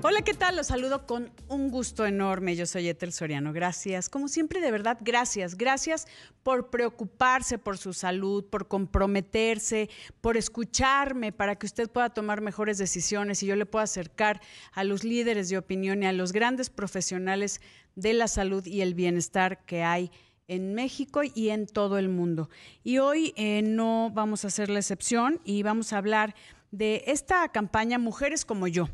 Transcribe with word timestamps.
Hola, 0.00 0.22
¿qué 0.22 0.32
tal? 0.32 0.54
Los 0.54 0.68
saludo 0.68 1.08
con 1.08 1.32
un 1.48 1.72
gusto 1.72 2.06
enorme. 2.06 2.54
Yo 2.54 2.66
soy 2.66 2.88
Etel 2.88 3.12
Soriano. 3.12 3.52
Gracias. 3.52 4.08
Como 4.08 4.28
siempre, 4.28 4.60
de 4.60 4.70
verdad, 4.70 4.96
gracias. 5.00 5.56
Gracias 5.56 6.06
por 6.44 6.70
preocuparse 6.70 7.58
por 7.58 7.78
su 7.78 7.92
salud, 7.92 8.44
por 8.44 8.68
comprometerse, 8.68 9.90
por 10.20 10.36
escucharme 10.36 11.32
para 11.32 11.56
que 11.56 11.66
usted 11.66 11.90
pueda 11.90 12.10
tomar 12.10 12.42
mejores 12.42 12.78
decisiones 12.78 13.42
y 13.42 13.46
yo 13.46 13.56
le 13.56 13.66
pueda 13.66 13.82
acercar 13.82 14.40
a 14.72 14.84
los 14.84 15.02
líderes 15.02 15.48
de 15.48 15.58
opinión 15.58 16.04
y 16.04 16.06
a 16.06 16.12
los 16.12 16.30
grandes 16.30 16.70
profesionales 16.70 17.60
de 17.96 18.12
la 18.12 18.28
salud 18.28 18.64
y 18.66 18.82
el 18.82 18.94
bienestar 18.94 19.64
que 19.64 19.82
hay 19.82 20.12
en 20.46 20.74
México 20.74 21.22
y 21.24 21.48
en 21.48 21.66
todo 21.66 21.98
el 21.98 22.08
mundo. 22.08 22.50
Y 22.84 22.98
hoy 22.98 23.34
eh, 23.36 23.62
no 23.62 24.12
vamos 24.14 24.44
a 24.44 24.48
hacer 24.48 24.70
la 24.70 24.78
excepción 24.78 25.40
y 25.44 25.64
vamos 25.64 25.92
a 25.92 25.98
hablar 25.98 26.36
de 26.70 27.02
esta 27.08 27.48
campaña 27.48 27.98
Mujeres 27.98 28.44
como 28.44 28.68
yo 28.68 28.88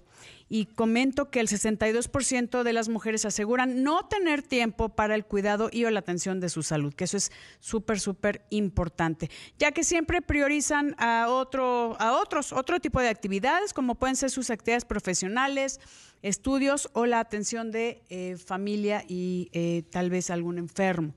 y 0.48 0.66
comento 0.66 1.30
que 1.30 1.40
el 1.40 1.48
62% 1.48 2.62
de 2.62 2.72
las 2.72 2.88
mujeres 2.88 3.24
aseguran 3.24 3.82
no 3.82 4.06
tener 4.06 4.42
tiempo 4.42 4.90
para 4.90 5.14
el 5.14 5.24
cuidado 5.24 5.68
y 5.72 5.84
o 5.84 5.90
la 5.90 6.00
atención 6.00 6.40
de 6.40 6.48
su 6.48 6.62
salud, 6.62 6.94
que 6.94 7.04
eso 7.04 7.16
es 7.16 7.32
súper, 7.60 7.98
súper 7.98 8.44
importante, 8.50 9.30
ya 9.58 9.72
que 9.72 9.84
siempre 9.84 10.22
priorizan 10.22 10.94
a, 10.98 11.26
otro, 11.28 11.96
a 11.98 12.12
otros, 12.12 12.52
otro 12.52 12.80
tipo 12.80 13.00
de 13.00 13.08
actividades, 13.08 13.72
como 13.72 13.94
pueden 13.94 14.16
ser 14.16 14.30
sus 14.30 14.50
actividades 14.50 14.84
profesionales, 14.84 15.80
estudios 16.24 16.88
o 16.94 17.04
la 17.04 17.20
atención 17.20 17.70
de 17.70 18.02
eh, 18.08 18.36
familia 18.38 19.04
y 19.06 19.50
eh, 19.52 19.82
tal 19.90 20.08
vez 20.08 20.30
algún 20.30 20.56
enfermo. 20.58 21.14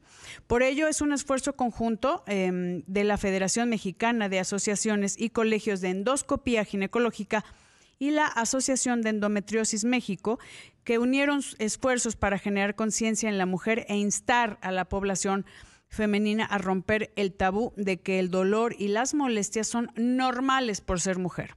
Por 0.48 0.64
ello, 0.64 0.88
es 0.88 1.00
un 1.00 1.14
esfuerzo 1.14 1.54
conjunto 1.54 2.24
em, 2.28 2.84
de 2.88 3.06
la 3.06 3.18
Federación 3.18 3.70
Mexicana 3.70 4.28
de 4.28 4.40
Asociaciones 4.40 5.16
y 5.18 5.30
Colegios 5.30 5.80
de 5.80 5.90
Endoscopía 5.90 6.66
Ginecológica 6.66 7.46
y 8.00 8.12
la 8.12 8.26
Asociación 8.26 9.02
de 9.02 9.10
Endometriosis 9.10 9.86
México, 9.86 10.40
que 10.84 11.00
unieron 11.00 11.42
esfuerzos 11.60 12.16
para 12.16 12.40
generar 12.40 12.76
conciencia 12.76 13.30
en 13.30 13.38
la 13.38 13.46
mujer 13.46 13.86
e 13.90 13.98
instar 13.98 14.58
a 14.62 14.72
la 14.72 14.86
población 14.86 15.46
femenina 15.90 16.46
a 16.46 16.58
romper 16.58 17.12
el 17.16 17.34
tabú 17.34 17.74
de 17.78 18.00
que 18.00 18.20
el 18.20 18.30
dolor 18.30 18.76
y 18.78 18.90
las 18.90 19.14
molestias 19.14 19.68
son 19.68 19.92
normales 19.96 20.82
por 20.82 21.00
ser 21.00 21.18
mujer. 21.18 21.56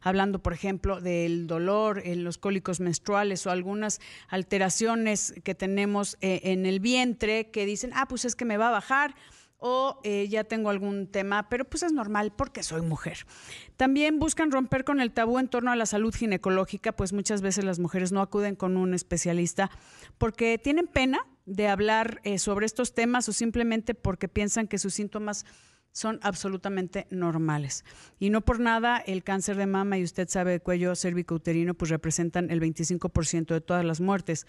Hablando, 0.00 0.40
por 0.40 0.52
ejemplo, 0.52 1.00
del 1.00 1.46
dolor 1.46 2.02
en 2.04 2.24
los 2.24 2.36
cólicos 2.36 2.80
menstruales 2.80 3.46
o 3.46 3.50
algunas 3.50 4.00
alteraciones 4.28 5.32
que 5.44 5.54
tenemos 5.54 6.16
eh, 6.20 6.40
en 6.44 6.66
el 6.66 6.80
vientre 6.80 7.50
que 7.50 7.66
dicen, 7.66 7.92
ah, 7.94 8.06
pues 8.08 8.24
es 8.24 8.34
que 8.34 8.44
me 8.44 8.56
va 8.56 8.68
a 8.68 8.72
bajar 8.72 9.14
o 9.62 10.00
eh, 10.02 10.26
ya 10.28 10.42
tengo 10.42 10.70
algún 10.70 11.06
tema, 11.06 11.48
pero 11.48 11.64
pues 11.64 11.84
es 11.84 11.92
normal 11.92 12.32
porque 12.36 12.64
soy 12.64 12.82
mujer. 12.82 13.18
También 13.76 14.18
buscan 14.18 14.50
romper 14.50 14.84
con 14.84 15.00
el 15.00 15.12
tabú 15.12 15.38
en 15.38 15.46
torno 15.46 15.70
a 15.70 15.76
la 15.76 15.86
salud 15.86 16.12
ginecológica, 16.12 16.92
pues 16.92 17.12
muchas 17.12 17.42
veces 17.42 17.64
las 17.64 17.78
mujeres 17.78 18.10
no 18.10 18.20
acuden 18.20 18.56
con 18.56 18.76
un 18.76 18.92
especialista 18.92 19.70
porque 20.18 20.58
tienen 20.58 20.88
pena 20.88 21.20
de 21.46 21.68
hablar 21.68 22.20
eh, 22.24 22.38
sobre 22.38 22.66
estos 22.66 22.92
temas 22.92 23.28
o 23.28 23.32
simplemente 23.32 23.94
porque 23.94 24.26
piensan 24.26 24.66
que 24.66 24.78
sus 24.78 24.94
síntomas 24.94 25.46
son 25.92 26.18
absolutamente 26.22 27.06
normales. 27.10 27.84
Y 28.18 28.30
no 28.30 28.40
por 28.40 28.58
nada 28.58 28.96
el 28.98 29.22
cáncer 29.22 29.56
de 29.56 29.66
mama 29.66 29.96
y 29.96 30.02
usted 30.02 30.28
sabe 30.28 30.54
el 30.54 30.62
cuello 30.62 30.96
cérvico-uterino 30.96 31.74
pues 31.74 31.90
representan 31.90 32.50
el 32.50 32.60
25% 32.60 33.46
de 33.46 33.60
todas 33.60 33.84
las 33.84 34.00
muertes 34.00 34.46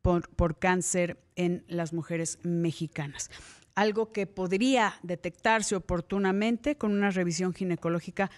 por, 0.00 0.30
por 0.30 0.58
cáncer 0.58 1.18
en 1.36 1.64
las 1.68 1.92
mujeres 1.92 2.38
mexicanas 2.42 3.30
algo 3.74 4.12
que 4.12 4.26
podría 4.26 4.94
detectarse 5.02 5.76
oportunamente 5.76 6.76
con 6.76 6.92
una 6.92 7.10
revisión 7.10 7.52
ginecológica 7.52 8.30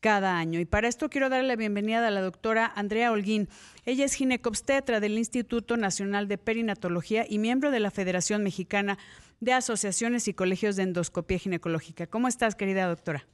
cada 0.00 0.36
año. 0.36 0.58
Y 0.58 0.64
para 0.64 0.88
esto 0.88 1.08
quiero 1.08 1.28
darle 1.28 1.48
la 1.48 1.56
bienvenida 1.56 2.06
a 2.06 2.10
la 2.10 2.20
doctora 2.20 2.70
Andrea 2.74 3.12
Holguín. 3.12 3.48
Ella 3.86 4.04
es 4.04 4.14
ginecobstetra 4.14 4.98
del 4.98 5.16
Instituto 5.16 5.76
Nacional 5.76 6.26
de 6.26 6.38
Perinatología 6.38 7.24
y 7.28 7.38
miembro 7.38 7.70
de 7.70 7.80
la 7.80 7.92
Federación 7.92 8.42
Mexicana 8.42 8.98
de 9.40 9.52
Asociaciones 9.52 10.26
y 10.28 10.34
Colegios 10.34 10.76
de 10.76 10.82
Endoscopía 10.82 11.38
Ginecológica. 11.38 12.08
¿Cómo 12.08 12.26
estás, 12.26 12.56
querida 12.56 12.86
doctora? 12.86 13.26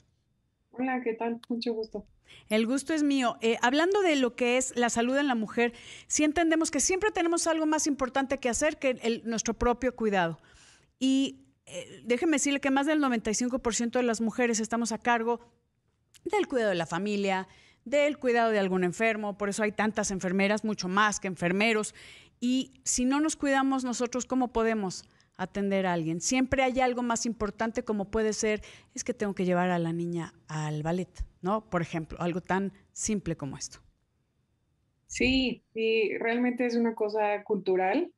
Hola, 0.73 1.01
¿qué 1.03 1.15
tal? 1.15 1.41
Mucho 1.49 1.73
gusto. 1.73 2.05
El 2.51 2.67
gusto 2.67 2.93
es 2.93 3.03
mío. 3.03 3.37
Eh, 3.41 3.57
hablando 3.63 4.03
de 4.03 4.17
lo 4.17 4.37
que 4.37 4.59
es 4.59 4.77
la 4.77 4.91
salud 4.91 5.17
en 5.17 5.27
la 5.27 5.35
mujer, 5.35 5.73
sí 6.07 6.25
entendemos 6.25 6.71
que 6.71 6.81
siempre 6.81 7.11
tenemos 7.11 7.47
algo 7.47 7.65
más 7.65 7.87
importante 7.87 8.39
que 8.39 8.51
hacer 8.51 8.79
que 8.79 9.23
nuestro 9.25 9.55
propio 9.55 9.97
cuidado. 9.97 10.39
Y 11.01 11.48
eh, 11.71 12.03
déjeme 12.05 12.33
decirle 12.33 12.61
que 12.61 12.71
más 12.71 12.87
del 12.87 13.01
95% 13.01 13.93
de 13.93 14.03
las 14.03 14.21
mujeres 14.21 14.61
estamos 14.61 14.93
a 14.93 14.99
cargo 14.99 15.41
del 16.25 16.47
cuidado 16.47 16.71
de 16.71 16.77
la 16.77 16.87
familia, 16.87 17.49
del 17.85 18.19
cuidado 18.19 18.51
de 18.51 18.59
algún 18.59 18.85
enfermo, 18.85 19.37
por 19.39 19.49
eso 19.49 19.63
hay 19.63 19.73
tantas 19.73 20.11
enfermeras, 20.11 20.65
mucho 20.65 20.89
más 20.89 21.21
que 21.21 21.29
enfermeros, 21.29 21.95
y 22.41 22.73
si 22.85 23.05
no 23.05 23.21
nos 23.21 23.37
cuidamos 23.37 23.85
nosotros, 23.85 24.27
¿cómo 24.27 24.53
podemos 24.53 25.05
atender 25.37 25.87
a 25.87 25.93
alguien? 25.93 26.21
Siempre 26.21 26.63
hay 26.63 26.81
algo 26.81 27.03
más 27.03 27.27
importante 27.27 27.85
como 27.85 28.11
puede 28.11 28.33
ser, 28.33 28.63
es 28.95 29.05
que 29.05 29.15
tengo 29.15 29.35
que 29.35 29.45
llevar 29.45 29.71
a 29.71 29.79
la 29.79 29.93
niña 29.93 30.35
al 30.49 30.83
ballet, 30.83 31.25
¿no? 31.43 31.69
Por 31.69 31.83
ejemplo, 31.83 32.19
algo 32.21 32.41
tan 32.41 32.73
simple 32.93 33.37
como 33.37 33.57
esto. 33.57 33.79
Sí, 35.07 35.65
sí, 35.73 36.17
realmente 36.19 36.67
es 36.67 36.77
una 36.77 36.95
cosa 36.95 37.43
cultural 37.45 38.13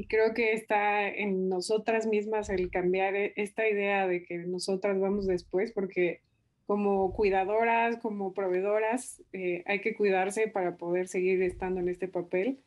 y 0.00 0.06
creo 0.06 0.32
que 0.32 0.54
está 0.54 1.06
en 1.06 1.50
nosotras 1.50 2.06
mismas 2.06 2.48
el 2.48 2.70
cambiar 2.70 3.14
e, 3.14 3.34
esta 3.36 3.68
idea 3.68 4.06
de 4.06 4.24
que 4.24 4.38
nosotras 4.38 4.98
vamos 4.98 5.26
después, 5.26 5.72
porque 5.72 6.22
como 6.64 7.12
cuidadoras, 7.12 7.98
como 7.98 8.32
proveedoras, 8.32 9.22
eh, 9.34 9.62
hay 9.66 9.82
que 9.82 9.94
cuidarse 9.94 10.48
para 10.48 10.78
poder 10.78 11.06
seguir 11.06 11.42
estando 11.42 11.80
en 11.80 11.90
este 11.90 12.08
papel. 12.08 12.60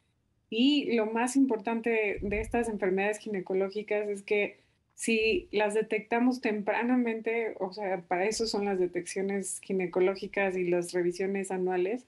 Y 0.52 0.94
lo 0.96 1.08
más 1.08 1.36
importante 1.36 2.20
de 2.22 2.40
estas 2.40 2.70
enfermedades 2.70 3.18
ginecológicas 3.18 4.08
es 4.10 4.22
que 4.22 4.60
si 4.94 5.48
las 5.52 5.74
detectamos 5.74 6.40
tempranamente, 6.40 7.56
o 7.60 7.74
sea, 7.74 8.02
para 8.02 8.26
eso 8.26 8.46
son 8.46 8.66
las 8.66 8.78
detecciones 8.78 9.60
ginecológicas 9.62 10.56
y 10.56 10.66
las 10.70 10.92
revisiones 10.94 11.50
anuales, 11.50 12.06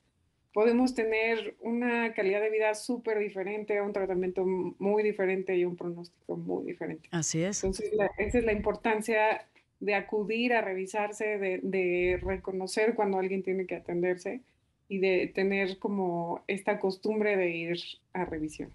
podemos 0.56 0.96
tener 0.96 1.58
una 1.60 2.14
calidad 2.14 2.40
de 2.40 2.50
vida 2.50 2.74
súper 2.76 3.20
diferente, 3.20 3.82
un 3.82 3.92
tratamiento 3.92 4.46
muy 4.46 5.04
diferente 5.04 5.54
y 5.58 5.66
un 5.66 5.76
pronóstico 5.76 6.38
muy 6.38 6.64
diferente. 6.64 7.10
Así 7.12 7.44
es. 7.44 7.62
Entonces, 7.62 7.92
esa 8.18 8.38
es 8.38 8.46
la 8.46 8.54
importancia 8.54 9.46
de 9.82 9.96
acudir 9.96 10.54
a 10.54 10.62
revisarse, 10.62 11.38
de, 11.38 11.60
de, 11.62 12.22
reconocer 12.24 12.96
cuando 12.96 13.20
alguien 13.20 13.44
tiene 13.44 13.66
que 13.66 13.76
atenderse 13.76 14.40
y 14.88 15.00
de 15.00 15.30
tener 15.36 15.78
como 15.78 16.42
esta 16.48 16.80
costumbre 16.80 17.36
de 17.36 17.50
ir 17.50 17.78
a 18.14 18.24
revisión. 18.24 18.70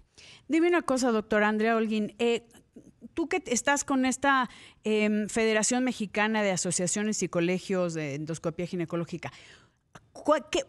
Dime 0.47 0.67
una 0.67 0.83
cosa, 0.83 1.09
doctora 1.09 1.47
Andrea 1.47 1.75
Holguín. 1.75 2.13
Eh, 2.19 2.43
tú 3.15 3.27
que 3.27 3.41
estás 3.47 3.83
con 3.83 4.05
esta 4.05 4.51
eh, 4.83 5.25
Federación 5.29 5.83
Mexicana 5.83 6.43
de 6.43 6.51
Asociaciones 6.51 7.23
y 7.23 7.27
Colegios 7.27 7.95
de 7.95 8.13
Endoscopía 8.15 8.67
Ginecológica, 8.67 9.31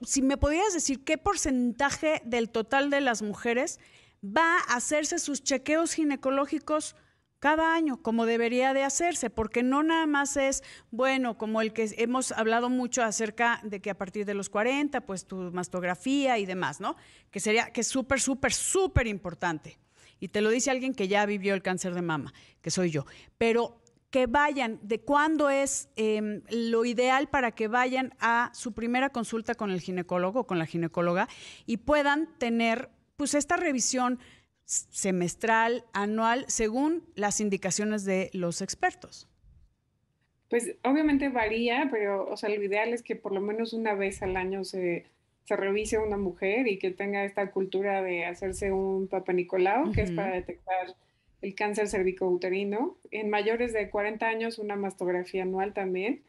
si 0.03 0.23
me 0.23 0.37
podrías 0.37 0.73
decir 0.73 1.05
qué 1.05 1.19
porcentaje 1.19 2.23
del 2.25 2.51
total 2.51 2.91
de 2.91 3.01
las 3.01 3.23
mujeres 3.23 3.79
va 4.25 4.59
a 4.69 4.77
hacerse 4.77 5.19
sus 5.19 5.43
chequeos 5.43 5.95
ginecológicos 5.95 6.97
cada 7.43 7.75
año, 7.75 8.01
como 8.01 8.25
debería 8.25 8.73
de 8.73 8.85
hacerse, 8.85 9.29
porque 9.29 9.65
no 9.65 9.83
nada 9.83 10.07
más 10.07 10.37
es, 10.37 10.63
bueno, 10.93 11.37
como 11.37 11.61
el 11.61 11.73
que 11.73 11.93
hemos 11.99 12.31
hablado 12.31 12.71
mucho 12.71 13.03
acerca 13.03 13.61
de 13.65 13.81
que 13.81 13.91
a 13.91 13.99
partir 13.99 14.25
de 14.25 14.35
los 14.35 14.49
40, 14.49 15.01
pues 15.01 15.27
tu 15.27 15.51
mastografía 15.51 16.39
y 16.39 16.47
demás, 16.47 16.81
¿no? 16.81 16.95
Que 17.33 17.41
sería, 17.41 17.73
que 17.73 17.81
es 17.81 17.89
súper, 17.89 18.21
súper, 18.21 18.53
súper 18.53 19.09
importante. 19.09 19.81
Y 20.21 20.29
te 20.29 20.41
lo 20.41 20.51
dice 20.51 20.71
alguien 20.71 20.95
que 20.95 21.09
ya 21.09 21.27
vivió 21.27 21.55
el 21.55 21.63
cáncer 21.63 21.95
de 21.95 22.03
mama, 22.03 22.33
que 22.61 22.71
soy 22.71 22.93
yo. 22.93 23.07
Pero 23.39 23.82
que 24.13 24.27
vayan, 24.27 24.79
de 24.83 25.01
cuándo 25.01 25.49
es 25.49 25.89
em, 25.97 26.43
lo 26.51 26.85
ideal 26.85 27.29
para 27.29 27.51
que 27.53 27.67
vayan 27.67 28.13
a 28.21 28.51
su 28.53 28.73
primera 28.75 29.09
consulta 29.09 29.55
con 29.55 29.71
el 29.71 29.81
ginecólogo 29.81 30.41
o 30.41 30.47
con 30.47 30.59
la 30.59 30.67
ginecóloga 30.67 31.29
y 31.65 31.79
puedan 31.79 32.29
tener 32.39 32.91
pues 33.17 33.33
esta 33.33 33.57
revisión 33.57 34.21
semestral, 34.67 35.85
anual, 35.95 36.45
según 36.49 37.05
las 37.15 37.41
indicaciones 37.41 38.05
de 38.05 38.29
los 38.35 38.61
expertos. 38.61 39.29
Pues 40.51 40.77
obviamente 40.85 41.31
varía, 41.31 41.89
pero 41.91 42.29
o 42.29 42.37
sea, 42.37 42.51
lo 42.51 42.63
ideal 42.63 42.93
es 42.93 43.03
que 43.03 43.17
por 43.17 43.33
lo 43.33 43.41
menos 43.41 43.73
una 43.73 43.95
vez 43.95 44.23
al 44.23 44.37
año 44.37 44.65
se, 44.65 45.07
se 45.45 45.57
revise 45.57 45.99
una 45.99 46.19
mujer 46.19 46.69
y 46.69 46.79
que 46.79 46.91
tenga 46.91 47.25
esta 47.25 47.51
cultura 47.51 48.03
de 48.03 48.27
hacerse 48.27 48.73
un 48.73 49.09
Papa 49.09 49.33
que 49.33 50.03
es 50.03 50.11
para 50.11 50.35
detectar 50.35 50.95
el 51.43 51.55
cáncer 51.55 51.89
cervicouterino. 51.89 52.97
En 53.11 53.29
mayores 53.29 53.73
de 53.73 53.91
40 53.91 54.27
años, 54.27 54.59
una 54.59 54.77
mastografía 54.77 55.43
anual 55.43 55.75
también. 55.75 56.23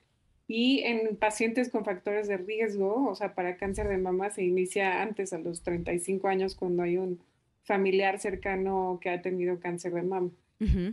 Y 0.48 0.82
en 0.84 1.16
pacientes 1.16 1.70
con 1.70 1.86
factores 1.86 2.28
de 2.28 2.38
riesgo, 2.38 3.08
o 3.08 3.16
sea, 3.16 3.34
para 3.34 3.56
cáncer 3.56 3.88
de 3.88 3.98
mama 3.98 4.30
se 4.32 4.44
inicia 4.44 5.02
antes, 5.02 5.32
a 5.32 5.38
los 5.38 5.64
35 5.64 6.28
años, 6.28 6.56
cuando 6.56 6.84
hay 6.84 6.98
un 6.98 7.22
familiar 7.64 8.20
cercano 8.20 9.00
que 9.02 9.10
ha 9.10 9.22
tenido 9.22 9.60
cáncer 9.60 9.94
de 9.94 10.04
mama. 10.04 10.32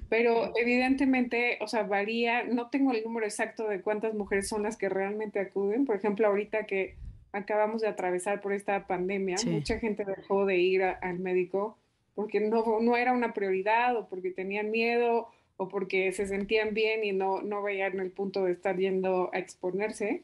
Pero 0.09 0.53
evidentemente, 0.57 1.59
o 1.61 1.69
sea, 1.69 1.85
varía, 1.85 2.43
no 2.43 2.71
tengo 2.71 2.91
el 2.91 3.05
número 3.05 3.25
exacto 3.25 3.69
de 3.69 3.81
cuántas 3.83 4.15
mujeres 4.15 4.49
son 4.49 4.65
las 4.65 4.77
que 4.77 4.89
realmente 4.89 5.39
acuden. 5.39 5.85
Por 5.85 5.95
ejemplo, 5.95 6.27
ahorita 6.27 6.67
que 6.67 6.97
acabamos 7.31 7.81
de 7.83 7.87
atravesar 7.87 8.41
por 8.41 8.53
esta 8.53 8.89
pandemia, 8.89 9.37
mucha 9.47 9.79
gente 9.79 10.05
dejó 10.05 10.45
de 10.45 10.57
ir 10.57 10.83
al 10.83 11.21
médico 11.21 11.79
porque 12.21 12.39
no, 12.39 12.81
no 12.83 12.97
era 12.99 13.15
una 13.15 13.33
prioridad 13.33 13.97
o 13.97 14.07
porque 14.07 14.31
tenían 14.31 14.71
miedo 14.71 15.29
o 15.57 15.69
porque 15.69 16.13
se 16.13 16.27
sentían 16.27 16.75
bien 16.75 17.03
y 17.03 17.13
no, 17.13 17.41
no 17.41 17.63
veían 17.63 17.99
el 17.99 18.11
punto 18.11 18.45
de 18.45 18.53
estar 18.53 18.77
yendo 18.77 19.31
a 19.33 19.39
exponerse. 19.39 20.23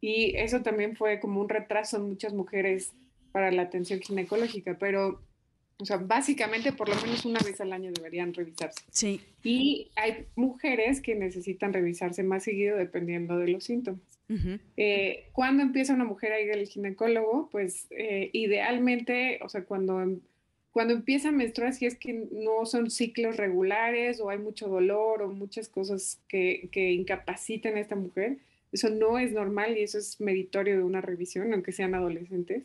Y 0.00 0.34
eso 0.36 0.62
también 0.62 0.96
fue 0.96 1.20
como 1.20 1.42
un 1.42 1.50
retraso 1.50 1.98
en 1.98 2.08
muchas 2.08 2.32
mujeres 2.32 2.92
para 3.30 3.50
la 3.50 3.60
atención 3.60 4.00
ginecológica, 4.00 4.78
pero, 4.78 5.20
o 5.76 5.84
sea, 5.84 5.98
básicamente 5.98 6.72
por 6.72 6.88
lo 6.88 6.94
menos 7.02 7.26
una 7.26 7.40
vez 7.40 7.60
al 7.60 7.74
año 7.74 7.92
deberían 7.92 8.32
revisarse. 8.32 8.82
Sí. 8.90 9.20
Y 9.42 9.90
hay 9.96 10.24
mujeres 10.34 11.02
que 11.02 11.14
necesitan 11.14 11.74
revisarse 11.74 12.22
más 12.22 12.44
seguido 12.44 12.78
dependiendo 12.78 13.36
de 13.36 13.48
los 13.48 13.64
síntomas. 13.64 14.00
Eh, 14.78 15.26
cuando 15.32 15.62
empieza 15.62 15.92
una 15.92 16.06
mujer 16.06 16.32
a 16.32 16.40
ir 16.40 16.50
al 16.54 16.66
ginecólogo? 16.66 17.50
Pues 17.52 17.86
eh, 17.90 18.30
idealmente, 18.32 19.40
o 19.42 19.50
sea, 19.50 19.64
cuando, 19.64 20.00
em, 20.00 20.20
cuando 20.74 20.92
empieza 20.92 21.28
a 21.28 21.32
menstruar, 21.32 21.72
si 21.72 21.86
es 21.86 21.96
que 21.96 22.26
no 22.32 22.66
son 22.66 22.90
ciclos 22.90 23.36
regulares 23.36 24.20
o 24.20 24.28
hay 24.28 24.38
mucho 24.38 24.68
dolor 24.68 25.22
o 25.22 25.30
muchas 25.30 25.68
cosas 25.68 26.20
que, 26.28 26.68
que 26.72 26.90
incapaciten 26.90 27.76
a 27.76 27.80
esta 27.80 27.94
mujer, 27.94 28.38
eso 28.72 28.90
no 28.90 29.20
es 29.20 29.30
normal 29.30 29.78
y 29.78 29.82
eso 29.82 29.98
es 29.98 30.20
meritorio 30.20 30.76
de 30.76 30.82
una 30.82 31.00
revisión, 31.00 31.52
aunque 31.52 31.70
sean 31.70 31.94
adolescentes. 31.94 32.64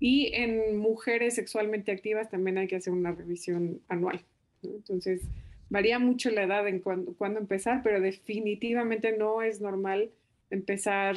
Y 0.00 0.32
en 0.34 0.78
mujeres 0.78 1.34
sexualmente 1.34 1.92
activas 1.92 2.30
también 2.30 2.56
hay 2.56 2.66
que 2.66 2.76
hacer 2.76 2.94
una 2.94 3.12
revisión 3.12 3.78
anual. 3.88 4.24
Entonces, 4.62 5.20
varía 5.68 5.98
mucho 5.98 6.30
la 6.30 6.44
edad 6.44 6.66
en 6.66 6.80
cuándo 6.80 7.14
cuando 7.14 7.40
empezar, 7.40 7.82
pero 7.82 8.00
definitivamente 8.00 9.16
no 9.18 9.42
es 9.42 9.60
normal 9.60 10.10
empezar 10.48 11.16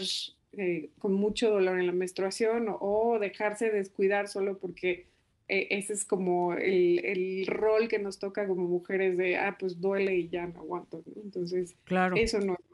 eh, 0.58 0.90
con 1.00 1.14
mucho 1.14 1.50
dolor 1.50 1.80
en 1.80 1.88
la 1.88 1.94
menstruación 1.94 2.68
o, 2.68 3.18
dejarse 3.20 3.70
descuidar 3.70 4.28
solo 4.28 4.58
porque 4.58 5.06
ese 5.48 5.94
es 5.94 6.06
como 6.06 6.54
el, 6.54 7.04
el, 7.06 7.48
rol 7.48 7.88
que 7.88 8.00
nos 8.00 8.20
toca 8.20 8.48
como 8.48 8.68
mujeres 8.68 9.18
de, 9.18 9.38
ah, 9.38 9.56
pues 9.60 9.80
duele 9.80 10.16
y 10.18 10.30
ya 10.30 10.46
no 10.48 10.60
aguanto. 10.60 11.04
Entonces, 11.16 11.76
claro. 11.86 12.16
eso 12.16 12.40
no 12.40 12.54
es 12.54 12.68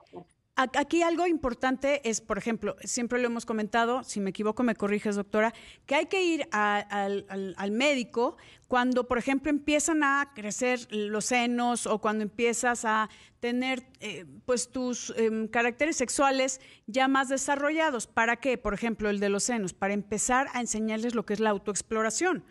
Aquí 0.55 1.01
algo 1.01 1.25
importante 1.25 2.07
es, 2.07 2.21
por 2.21 2.37
ejemplo, 2.37 2.75
siempre 2.83 3.19
lo 3.19 3.25
hemos 3.25 3.43
comentado, 3.43 4.03
si 4.03 4.19
me 4.19 4.29
equivoco 4.29 4.61
me 4.61 4.75
corriges, 4.75 5.15
doctora, 5.15 5.51
que 5.87 5.95
hay 5.95 6.05
que 6.05 6.23
ir 6.23 6.47
al, 6.51 7.71
médico 7.71 8.37
cuando, 8.67 9.07
por 9.07 9.17
ejemplo, 9.17 9.49
empiezan 9.49 10.03
a 10.03 10.31
crecer 10.35 10.87
los 10.91 11.25
senos 11.25 11.87
o 11.87 11.99
cuando 11.99 12.21
empiezas 12.21 12.85
a 12.85 13.09
tener 13.39 13.83
eh, 13.99 14.25
pues 14.45 14.69
tus 14.69 15.11
em, 15.17 15.47
caracteres 15.47 15.95
sexuales 15.95 16.61
ya 16.85 17.07
más 17.07 17.29
desarrollados. 17.29 18.05
¿Para 18.05 18.35
qué? 18.35 18.59
Por 18.59 18.75
ejemplo, 18.75 19.09
el 19.09 19.19
de 19.19 19.29
los 19.29 19.45
senos, 19.45 19.73
para 19.73 19.95
empezar 19.95 20.49
a 20.53 20.61
enseñarles 20.61 21.15
lo 21.15 21.25
que 21.25 21.33
es 21.33 21.39
la 21.39 21.49
autoexploración, 21.49 22.43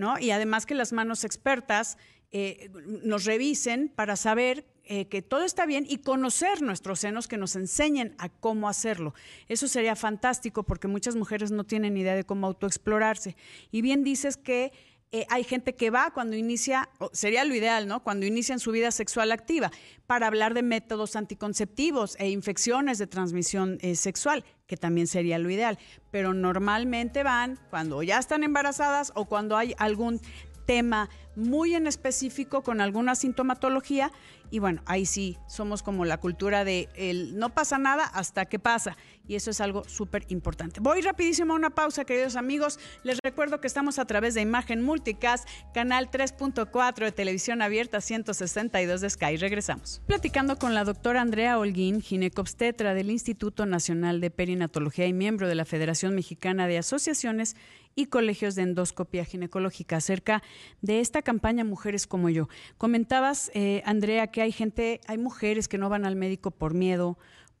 ¿no? 0.00 0.18
Y 0.18 0.32
además 0.32 0.66
que 0.66 0.74
las 0.74 0.92
manos 0.92 1.22
expertas 1.22 1.98
eh, 2.32 2.70
nos 3.04 3.24
revisen 3.26 3.88
para 3.88 4.16
saber 4.16 4.66
eh, 4.84 5.06
que 5.06 5.22
todo 5.22 5.44
está 5.44 5.66
bien 5.66 5.84
y 5.88 5.98
conocer 5.98 6.62
nuestros 6.62 7.00
senos 7.00 7.28
que 7.28 7.36
nos 7.36 7.54
enseñen 7.54 8.16
a 8.18 8.28
cómo 8.28 8.68
hacerlo. 8.68 9.14
Eso 9.46 9.68
sería 9.68 9.94
fantástico 9.94 10.64
porque 10.64 10.88
muchas 10.88 11.14
mujeres 11.14 11.52
no 11.52 11.62
tienen 11.62 11.96
idea 11.96 12.16
de 12.16 12.24
cómo 12.24 12.46
autoexplorarse. 12.46 13.36
Y 13.70 13.82
bien 13.82 14.02
dices 14.02 14.36
que 14.36 14.72
eh, 15.12 15.26
hay 15.28 15.42
gente 15.42 15.74
que 15.74 15.90
va 15.90 16.12
cuando 16.12 16.36
inicia, 16.36 16.88
sería 17.12 17.44
lo 17.44 17.52
ideal, 17.54 17.88
¿no? 17.88 18.04
Cuando 18.04 18.26
inician 18.26 18.60
su 18.60 18.70
vida 18.70 18.92
sexual 18.92 19.32
activa, 19.32 19.72
para 20.06 20.28
hablar 20.28 20.54
de 20.54 20.62
métodos 20.62 21.16
anticonceptivos 21.16 22.16
e 22.20 22.28
infecciones 22.28 22.98
de 22.98 23.08
transmisión 23.08 23.78
eh, 23.80 23.96
sexual, 23.96 24.44
que 24.68 24.76
también 24.76 25.08
sería 25.08 25.38
lo 25.40 25.50
ideal. 25.50 25.80
Pero 26.12 26.32
normalmente 26.32 27.24
van 27.24 27.58
cuando 27.70 28.04
ya 28.04 28.18
están 28.18 28.44
embarazadas 28.44 29.10
o 29.16 29.24
cuando 29.24 29.56
hay 29.56 29.74
algún 29.78 30.20
tema 30.64 31.10
muy 31.36 31.74
en 31.74 31.86
específico 31.86 32.62
con 32.62 32.80
alguna 32.80 33.14
sintomatología 33.14 34.12
y 34.50 34.58
bueno, 34.58 34.82
ahí 34.86 35.06
sí 35.06 35.38
somos 35.46 35.82
como 35.82 36.04
la 36.04 36.18
cultura 36.18 36.64
de 36.64 36.88
no 37.34 37.50
pasa 37.50 37.78
nada 37.78 38.04
hasta 38.04 38.46
que 38.46 38.58
pasa 38.58 38.96
y 39.28 39.36
eso 39.36 39.50
es 39.52 39.60
algo 39.60 39.84
súper 39.84 40.24
importante. 40.28 40.80
Voy 40.80 41.02
rapidísimo 41.02 41.52
a 41.52 41.56
una 41.56 41.70
pausa, 41.70 42.04
queridos 42.04 42.34
amigos. 42.34 42.80
Les 43.04 43.18
recuerdo 43.22 43.60
que 43.60 43.68
estamos 43.68 44.00
a 44.00 44.04
través 44.04 44.34
de 44.34 44.40
Imagen 44.40 44.82
Multicast, 44.82 45.48
canal 45.72 46.10
3.4 46.10 47.04
de 47.04 47.12
televisión 47.12 47.62
abierta 47.62 48.00
162 48.00 49.00
de 49.00 49.10
Sky. 49.10 49.36
Regresamos. 49.36 50.02
Platicando 50.06 50.58
con 50.58 50.74
la 50.74 50.82
doctora 50.82 51.20
Andrea 51.20 51.58
Holguín, 51.58 52.00
ginecobstetra 52.00 52.92
del 52.92 53.10
Instituto 53.10 53.66
Nacional 53.66 54.20
de 54.20 54.32
Perinatología 54.32 55.06
y 55.06 55.12
miembro 55.12 55.46
de 55.46 55.54
la 55.54 55.64
Federación 55.64 56.16
Mexicana 56.16 56.66
de 56.66 56.78
Asociaciones 56.78 57.54
y 57.94 58.06
colegios 58.06 58.54
de 58.54 58.62
endoscopia 58.62 59.24
ginecológica 59.24 59.96
acerca 59.96 60.42
de 60.80 61.00
esta 61.00 61.19
campaña 61.22 61.64
Mujeres 61.64 62.06
como 62.06 62.28
yo. 62.30 62.48
Comentabas, 62.78 63.50
eh, 63.54 63.82
Andrea, 63.84 64.28
que 64.28 64.42
hay 64.42 64.52
gente, 64.52 65.00
hay 65.06 65.18
mujeres 65.18 65.68
que 65.68 65.78
no 65.78 65.88
van 65.88 66.04
al 66.04 66.16
médico 66.16 66.50
por 66.50 66.74
miedo, 66.74 67.18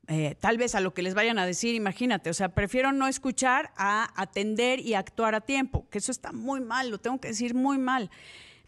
eh, 0.08 0.34
tal 0.40 0.58
vez 0.58 0.74
a 0.74 0.80
lo 0.80 0.92
que 0.92 1.02
les 1.02 1.14
vayan 1.14 1.38
a 1.38 1.46
decir, 1.46 1.74
imagínate, 1.74 2.30
o 2.30 2.34
sea, 2.34 2.48
prefiero 2.48 2.90
no 2.92 3.06
escuchar 3.06 3.70
a 3.76 4.10
atender 4.20 4.80
y 4.80 4.94
actuar 4.94 5.34
a 5.34 5.40
tiempo, 5.40 5.86
que 5.90 5.98
eso 5.98 6.10
está 6.10 6.32
muy 6.32 6.60
mal, 6.60 6.90
lo 6.90 6.98
tengo 6.98 7.20
que 7.20 7.28
decir 7.28 7.54
muy 7.54 7.78
mal, 7.78 8.10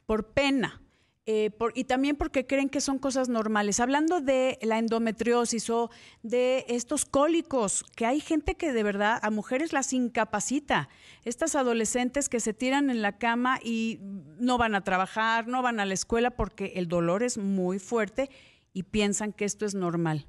por 0.06 0.28
pena. 0.28 0.81
Eh, 1.24 1.50
y 1.74 1.84
también 1.84 2.16
porque 2.16 2.46
creen 2.46 2.68
que 2.68 2.80
son 2.80 2.98
cosas 2.98 3.28
normales. 3.28 3.78
Hablando 3.78 4.20
de 4.20 4.58
la 4.60 4.78
endometriosis 4.78 5.70
o 5.70 5.90
de 6.24 6.64
estos 6.68 7.04
cólicos, 7.04 7.84
que 7.94 8.06
hay 8.06 8.18
gente 8.18 8.56
que 8.56 8.72
de 8.72 8.82
verdad 8.82 9.20
a 9.22 9.30
mujeres 9.30 9.72
las 9.72 9.92
incapacita. 9.92 10.88
Estas 11.24 11.54
adolescentes 11.54 12.28
que 12.28 12.40
se 12.40 12.54
tiran 12.54 12.90
en 12.90 13.02
la 13.02 13.18
cama 13.18 13.60
y 13.62 14.00
no 14.02 14.58
van 14.58 14.74
a 14.74 14.82
trabajar, 14.82 15.46
no 15.46 15.62
van 15.62 15.78
a 15.78 15.86
la 15.86 15.94
escuela 15.94 16.32
porque 16.32 16.72
el 16.74 16.88
dolor 16.88 17.22
es 17.22 17.38
muy 17.38 17.78
fuerte 17.78 18.28
y 18.72 18.82
piensan 18.82 19.32
que 19.32 19.44
esto 19.44 19.64
es 19.64 19.76
normal. 19.76 20.26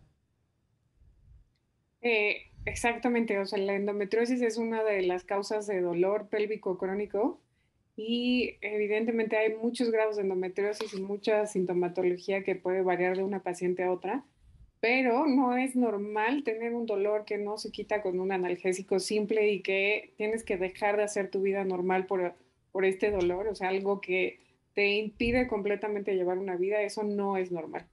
Eh, 2.02 2.52
exactamente, 2.66 3.40
o 3.40 3.46
sea, 3.48 3.58
la 3.58 3.74
endometriosis 3.74 4.42
es 4.44 4.58
una 4.58 4.84
de 4.84 5.02
las 5.02 5.24
causas 5.24 5.66
de 5.66 5.82
dolor 5.82 6.28
pélvico 6.30 6.78
crónico 6.78 7.43
y 7.96 8.56
evidentemente 8.62 9.38
hay 9.38 9.54
muchos 9.56 9.92
grados 9.92 10.16
de 10.16 10.24
endometriosis 10.24 10.94
y 10.94 11.02
mucha 11.02 11.46
sintomatología 11.46 12.44
que 12.44 12.56
puede 12.56 12.82
variar 12.82 13.18
de 13.18 13.24
una 13.24 13.44
paciente 13.44 13.84
a 13.84 13.92
otra, 13.92 14.24
pero 14.80 15.28
no 15.28 15.56
es 15.56 15.76
normal 15.76 16.44
tener 16.44 16.74
un 16.74 16.86
dolor 16.86 17.24
que 17.26 17.38
no 17.38 17.58
se 17.58 17.72
quita 17.72 18.02
con 18.02 18.20
un 18.20 18.32
analgésico 18.32 19.00
simple 19.00 19.52
y 19.52 19.62
que 19.62 20.14
tienes 20.18 20.44
que 20.44 20.58
dejar 20.58 20.98
de 20.98 21.04
hacer 21.04 21.30
tu 21.30 21.42
vida 21.42 21.64
normal 21.64 22.06
por, 22.06 22.36
por 22.72 22.84
este 22.84 23.12
dolor, 23.12 23.48
o 23.48 23.56
sea, 23.56 23.70
algo 23.70 24.02
que 24.02 24.40
te 24.74 24.96
impide 24.96 25.48
completamente 25.48 26.16
llevar 26.16 26.38
una 26.38 26.56
vida, 26.56 26.82
eso 26.82 27.04
no 27.04 27.38
es 27.38 27.52
normal. 27.52 27.86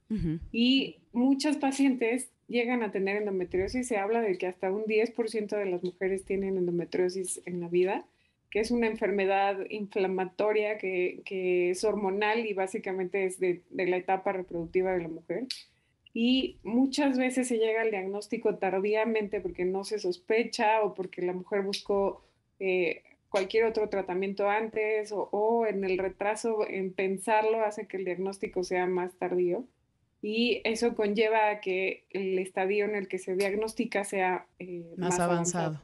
Y 0.51 0.97
muchas 1.13 1.57
pacientes 1.57 2.31
llegan 2.47 2.81
a 2.83 2.91
tener 2.91 3.17
endometriosis, 3.17 3.87
se 3.87 3.97
habla 3.97 4.21
de 4.21 4.37
que 4.37 4.47
hasta 4.47 4.71
un 4.71 4.83
10% 4.83 5.55
de 5.55 5.65
las 5.67 5.83
mujeres 5.83 6.25
tienen 6.25 6.57
endometriosis 6.57 7.41
en 7.45 7.61
la 7.61 7.67
vida, 7.67 8.05
que 8.51 8.59
es 8.59 8.69
una 8.69 8.87
enfermedad 8.87 9.57
inflamatoria 9.69 10.77
que, 10.77 11.71
es 11.71 11.83
hormonal 11.85 12.45
y 12.45 12.53
básicamente 12.53 13.25
es 13.25 13.39
de, 13.39 13.63
la 13.71 13.95
etapa 13.97 14.33
reproductiva 14.33 14.91
de 14.91 15.01
la 15.01 15.07
mujer. 15.07 15.47
Y 16.13 16.59
muchas 16.63 17.17
veces 17.17 17.47
se 17.47 17.57
llega 17.57 17.81
al 17.81 17.91
diagnóstico 17.91 18.57
tardíamente 18.57 19.39
porque 19.39 19.63
no 19.63 19.85
se 19.85 19.97
sospecha 19.97 20.83
o 20.83 20.93
porque 20.93 21.21
la 21.21 21.31
mujer 21.31 21.61
buscó 21.61 22.25
eh, 22.59 23.03
cualquier 23.29 23.63
otro 23.63 23.87
tratamiento 23.87 24.49
antes 24.49 25.13
o, 25.13 25.29
o, 25.31 25.65
en 25.65 25.85
el 25.85 25.97
retraso 25.97 26.67
en 26.67 26.91
pensarlo 26.93 27.63
hace 27.63 27.87
que 27.87 27.95
el 27.95 28.03
diagnóstico 28.03 28.65
sea 28.65 28.85
más 28.85 29.13
tardío 29.17 29.65
y 30.21 30.61
eso 30.65 30.93
conlleva 30.93 31.49
a 31.49 31.61
que 31.61 32.05
el 32.11 32.37
estadio 32.37 32.85
en 32.85 32.95
el 32.95 33.07
que 33.07 33.17
se 33.17 33.35
diagnostica 33.35 34.03
sea 34.03 34.45
eh, 34.59 34.93
más, 34.95 35.19
avanzado. 35.19 35.81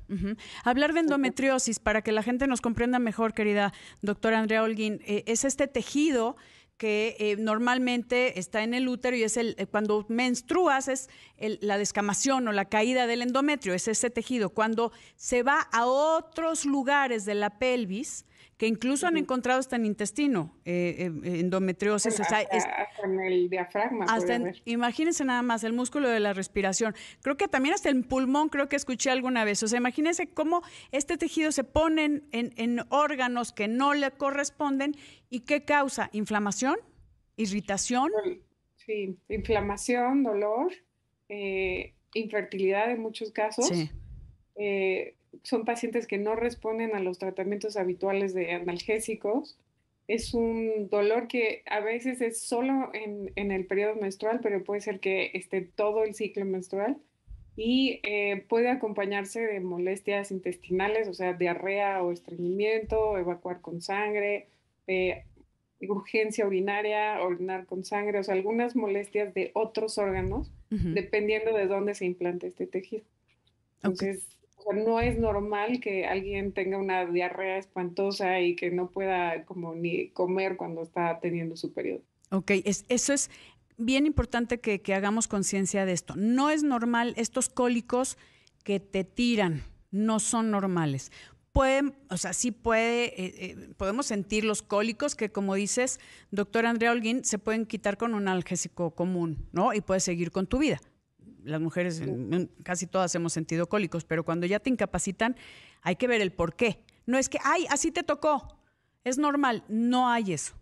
Hablar 0.64 0.94
de 0.94 1.00
endometriosis, 1.00 1.80
para 1.80 2.04
que 2.04 2.12
la 2.12 2.22
gente 2.22 2.46
nos 2.46 2.62
comprenda 2.62 3.00
mejor, 3.00 3.34
querida 3.34 3.74
doctora 4.02 4.40
Andrea 4.40 4.62
Holguín, 4.62 5.02
eh, 5.06 5.24
es 5.26 5.44
este 5.44 5.68
tejido 5.68 6.36
que 6.78 7.16
eh, 7.20 7.36
normalmente 7.38 8.40
está 8.40 8.64
en 8.64 8.74
el 8.74 8.88
útero 8.88 9.16
y 9.18 9.24
es 9.24 9.38
el 9.38 9.56
cuando 9.72 10.06
menstruas 10.10 10.88
es 10.88 11.10
la 11.38 11.78
descamación 11.78 12.48
o 12.48 12.52
la 12.52 12.66
caída 12.66 13.08
del 13.08 13.22
endometrio, 13.22 13.74
es 13.74 13.88
ese 13.88 14.10
tejido. 14.10 14.50
Cuando 14.50 14.92
se 15.16 15.44
va 15.44 15.68
a 15.72 15.86
otros 15.86 16.66
lugares 16.66 17.26
de 17.26 17.36
la 17.36 17.58
pelvis, 17.58 18.26
que 18.58 18.66
incluso 18.66 19.06
han 19.06 19.18
encontrado 19.18 19.60
hasta 19.60 19.76
en 19.76 19.86
intestino 19.86 20.52
eh, 20.66 21.12
eh, 21.24 21.40
endometriosis. 21.40 22.20
hasta, 22.20 22.42
en 23.04 23.20
el 23.20 23.50
diafragma. 23.50 24.06
imagínense 24.66 25.24
nada 25.24 25.44
más 25.44 25.64
el 25.64 25.74
músculo 25.74 26.10
de 26.10 26.20
la 26.20 26.34
respiración. 26.34 26.96
Creo 27.22 27.38
que 27.38 27.48
también 27.48 27.76
hasta 27.76 27.90
el 27.90 28.04
pulmón, 28.04 28.50
creo 28.50 28.68
que 28.68 28.76
escuché 28.76 29.12
alguna 29.12 29.46
vez. 29.46 29.62
O 29.62 29.68
sea, 29.68 29.78
imagínense 29.78 30.28
cómo 30.28 30.64
este 30.92 31.18
tejido 31.18 31.52
se 31.52 31.64
pone 31.64 32.24
en, 32.32 32.86
órganos 32.90 33.54
que 33.54 33.68
no 33.68 33.94
le 33.94 34.10
corresponden 34.12 34.96
y 35.30 35.42
qué 35.42 35.66
causa 35.66 36.10
inflamación, 36.14 36.78
irritación. 37.36 38.12
Sí, 38.76 39.18
inflamación, 39.30 40.24
dolor, 40.24 40.74
eh, 41.30 41.94
infertilidad 42.14 42.92
en 42.92 43.02
muchos 43.02 43.32
casos. 43.32 43.68
Sí 43.68 43.90
son 45.44 45.66
pacientes 45.66 46.08
que 46.08 46.18
no 46.18 46.36
responden 46.36 46.96
a 46.96 47.00
los 47.00 47.18
tratamientos 47.20 47.78
habituales 47.78 48.34
de 48.34 48.52
analgésicos. 48.52 49.58
Es 50.08 50.34
un 50.34 50.90
dolor 50.90 51.28
que 51.28 51.64
a 51.66 51.80
veces 51.82 52.22
es 52.22 52.42
solo 52.42 52.92
en, 52.94 53.32
en 53.36 53.52
el 53.52 53.66
periodo 53.66 53.96
menstrual, 53.96 54.40
pero 54.42 54.64
puede 54.64 54.82
ser 54.82 55.00
que 55.00 55.32
esté 55.34 55.62
todo 55.62 56.04
el 56.04 56.14
ciclo 56.14 56.46
menstrual 56.46 56.98
y 57.56 58.00
eh, 58.04 58.46
puede 58.48 58.70
acompañarse 58.70 59.42
de 59.42 59.60
molestias 59.60 60.32
intestinales, 60.32 61.08
o 61.08 61.14
sea, 61.14 61.34
diarrea 61.34 62.04
o 62.04 62.12
estreñimiento, 62.12 63.18
evacuar 63.18 63.62
con 63.62 63.82
sangre, 63.82 64.48
urgencia 65.82 66.46
urinaria, 66.46 67.22
orinar 67.22 67.66
con 67.66 67.84
sangre, 67.84 68.20
o 68.20 68.24
sea, 68.24 68.34
algunas 68.34 68.76
molestias 68.76 69.34
de 69.34 69.52
otros 69.54 69.98
órganos, 69.98 70.52
dependiendo 70.70 71.54
de 71.54 71.68
dónde 71.68 71.96
se 71.96 72.06
implante 72.06 72.48
este 72.48 72.68
tejido. 72.68 73.04
Entonces, 73.84 74.28
no 74.74 75.00
es 75.00 75.18
normal 75.18 75.80
que 75.80 76.06
alguien 76.06 76.52
tenga 76.52 76.78
una 76.78 77.06
diarrea 77.06 77.58
espantosa 77.58 78.42
y 78.42 78.56
que 78.56 78.72
no 78.72 78.90
pueda 78.90 79.46
como 79.46 79.76
ni 79.76 80.10
comer 80.10 80.58
cuando 80.58 80.82
está 80.84 81.20
teniendo 81.20 81.56
su 81.56 81.74
periodo. 81.74 82.02
Ok, 82.32 82.52
eso 82.66 83.14
es 83.14 83.30
bien 83.78 84.06
importante 84.06 84.60
que, 84.60 84.82
hagamos 84.94 85.28
conciencia 85.28 85.86
de 85.86 85.94
esto. 85.94 86.16
No 86.18 86.50
es 86.50 86.64
normal 86.64 87.14
estos 87.16 87.50
cólicos 87.50 88.18
que 88.64 88.80
te 88.80 89.04
tiran, 89.04 89.64
no 89.92 90.20
son 90.20 90.52
normales. 90.52 91.12
Pueden, 91.58 91.96
o 92.12 92.18
sea, 92.18 92.34
sí 92.34 92.52
puede, 92.52 93.06
eh, 93.06 93.34
eh, 93.36 93.70
podemos 93.78 94.06
sentir 94.06 94.46
los 94.46 94.62
cólicos 94.62 95.16
que, 95.16 95.32
como 95.32 95.56
dices, 95.56 96.00
doctor 96.30 96.68
Andrea 96.68 96.92
Holguín, 96.92 97.26
se 97.26 97.40
pueden 97.40 97.66
quitar 97.66 97.98
con 97.98 98.14
un 98.14 98.28
analgésico 98.28 98.92
común, 98.92 99.48
¿no? 99.54 99.74
Y 99.74 99.82
puedes 99.82 100.04
seguir 100.04 100.32
con 100.32 100.46
tu 100.46 100.60
vida. 100.60 100.80
Las 101.44 101.60
mujeres, 101.60 102.04
casi 102.62 102.86
todas 102.86 103.16
hemos 103.16 103.34
sentido 103.34 103.68
cólicos, 103.68 104.06
pero 104.06 104.24
cuando 104.24 104.46
ya 104.46 104.60
te 104.60 104.70
incapacitan, 104.70 105.36
hay 105.82 105.96
que 105.96 106.08
ver 106.08 106.22
el 106.22 106.32
por 106.32 106.56
qué. 106.56 106.84
No 107.08 107.18
es 107.18 107.28
que, 107.28 107.40
ay, 107.44 107.66
así 107.72 107.92
te 107.92 108.04
tocó, 108.04 108.60
es 109.04 109.18
normal, 109.18 109.64
no 109.68 110.10
hay 110.10 110.34
eso. 110.34 110.54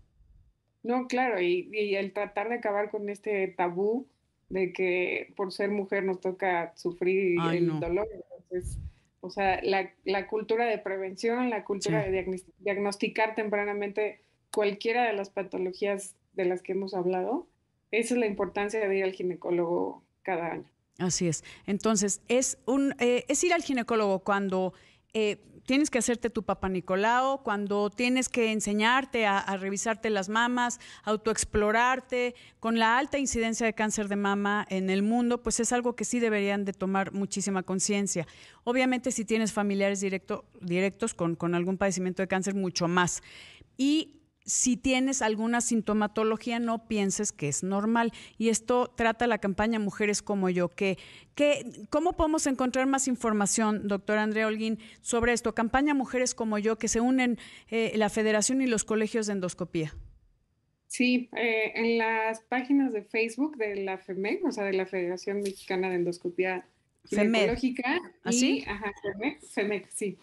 No, 0.82 1.08
claro, 1.08 1.42
y, 1.42 1.94
el 1.94 2.14
tratar 2.14 2.48
de 2.48 2.54
acabar 2.54 2.90
con 2.90 3.10
este 3.10 3.48
tabú 3.48 4.06
de 4.48 4.72
que 4.72 5.34
por 5.36 5.52
ser 5.52 5.70
mujer 5.70 6.04
nos 6.04 6.20
toca 6.20 6.72
sufrir 6.74 7.38
el 7.52 7.80
dolor. 7.80 8.08
Entonces, 8.14 8.78
o 9.20 9.30
sea, 9.30 9.60
la, 9.62 10.26
cultura 10.28 10.66
de 10.66 10.78
prevención, 10.78 11.50
la 11.50 11.64
cultura 11.64 12.02
de 12.02 12.42
diagnosticar 12.58 13.34
tempranamente 13.34 14.20
cualquiera 14.52 15.04
de 15.04 15.12
las 15.12 15.30
patologías 15.30 16.14
de 16.34 16.44
las 16.44 16.62
que 16.62 16.72
hemos 16.72 16.94
hablado, 16.94 17.46
esa 17.90 18.14
es 18.14 18.20
la 18.20 18.26
importancia 18.26 18.86
de 18.86 18.96
ir 18.96 19.04
al 19.04 19.12
ginecólogo 19.12 20.02
cada 20.22 20.52
año. 20.52 20.70
Así 20.98 21.28
es. 21.28 21.44
Entonces, 21.66 22.22
es, 22.28 22.58
un, 22.66 22.94
eh, 22.98 23.24
es 23.28 23.42
ir 23.44 23.52
al 23.52 23.62
ginecólogo 23.62 24.20
cuando 24.20 24.72
eh, 25.12 25.38
tienes 25.66 25.90
que 25.90 25.98
hacerte 25.98 26.30
tu 26.30 26.44
papá 26.44 26.68
Nicolau, 26.68 27.42
cuando 27.42 27.90
tienes 27.90 28.28
que 28.28 28.52
enseñarte 28.52 29.26
a, 29.26 29.56
revisarte 29.56 30.08
las 30.10 30.28
mamas, 30.28 30.80
autoexplorarte, 31.02 32.34
con 32.60 32.78
la 32.78 32.98
alta 32.98 33.18
incidencia 33.18 33.66
de 33.66 33.74
cáncer 33.74 34.08
de 34.08 34.16
mama 34.16 34.66
en 34.70 34.88
el 34.88 35.02
mundo, 35.02 35.42
pues 35.42 35.60
es 35.60 35.72
algo 35.72 35.94
que 35.94 36.04
sí 36.04 36.20
deberían 36.20 36.64
de 36.64 36.72
tomar 36.72 37.12
muchísima 37.12 37.62
conciencia. 37.62 38.26
Obviamente 38.64 39.12
si 39.12 39.24
tienes 39.24 39.52
familiares 39.52 40.00
directos 40.00 41.14
con, 41.14 41.34
con 41.34 41.54
algún 41.54 41.76
padecimiento 41.76 42.22
de 42.22 42.28
cáncer, 42.28 42.54
mucho 42.54 42.88
más. 42.88 43.22
Y 43.76 44.16
si 44.46 44.76
tienes 44.76 45.22
alguna 45.22 45.60
sintomatología, 45.60 46.60
no 46.60 46.86
pienses 46.86 47.32
que 47.32 47.48
es 47.48 47.64
normal. 47.64 48.12
Y 48.38 48.48
esto 48.48 48.92
trata 48.96 49.26
la 49.26 49.38
campaña 49.38 49.80
Mujeres 49.80 50.22
como 50.22 50.48
yo. 50.48 50.68
Que, 50.68 50.96
¿Cómo 51.90 52.14
podemos 52.14 52.46
encontrar 52.46 52.86
más 52.86 53.08
información, 53.08 53.88
doctor 53.88 54.18
Andrea 54.18 54.46
Holguín, 54.46 54.78
sobre 55.02 55.32
esto? 55.32 55.54
Campaña 55.54 55.94
Mujeres 55.94 56.34
como 56.34 56.58
yo, 56.58 56.78
que 56.78 56.88
se 56.88 57.00
unen 57.00 57.38
eh, 57.68 57.92
la 57.96 58.08
Federación 58.08 58.62
y 58.62 58.66
los 58.66 58.84
colegios 58.84 59.26
de 59.26 59.34
endoscopía. 59.34 59.94
Sí, 60.86 61.28
eh, 61.36 61.72
en 61.74 61.98
las 61.98 62.40
páginas 62.42 62.92
de 62.92 63.02
Facebook 63.02 63.56
de 63.56 63.82
la 63.82 63.98
FEMEC, 63.98 64.44
o 64.46 64.52
sea, 64.52 64.64
de 64.64 64.72
la 64.72 64.86
Federación 64.86 65.40
Mexicana 65.40 65.90
de 65.90 65.96
Endoscopía 65.96 66.64
Ginecológica. 67.04 68.00
¿Así? 68.22 68.64
¿Ah, 68.68 68.74
ajá, 68.74 68.92
FEMEC, 69.52 69.88
sí 69.90 70.16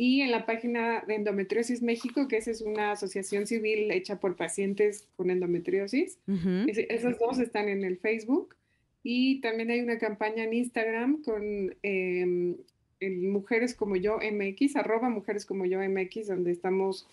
y 0.00 0.20
en 0.20 0.30
la 0.30 0.46
página 0.46 1.02
de 1.08 1.16
Endometriosis 1.16 1.82
México, 1.82 2.28
que 2.28 2.36
esa 2.36 2.52
es 2.52 2.60
una 2.60 2.92
asociación 2.92 3.48
civil 3.48 3.90
hecha 3.90 4.20
por 4.20 4.36
pacientes 4.36 5.08
con 5.16 5.28
endometriosis. 5.28 6.20
esas 6.68 7.18
dos 7.18 7.40
están 7.40 7.68
en 7.68 7.82
el 7.82 7.98
Facebook. 7.98 8.54
Y 9.02 9.40
también 9.40 9.72
hay 9.72 9.80
una 9.80 9.98
campaña 9.98 10.44
en 10.44 10.54
Instagram 10.54 11.22
con 11.22 11.74
em, 11.82 12.56
Mujeres 13.00 13.74
como 13.74 13.96
yo 13.96 14.18
MX, 14.18 14.76
arroba 14.76 15.10
Mujeres 15.10 15.44
como 15.44 15.66
yo 15.66 15.80
MX, 15.80 16.28
donde 16.28 16.52
estamos 16.52 17.08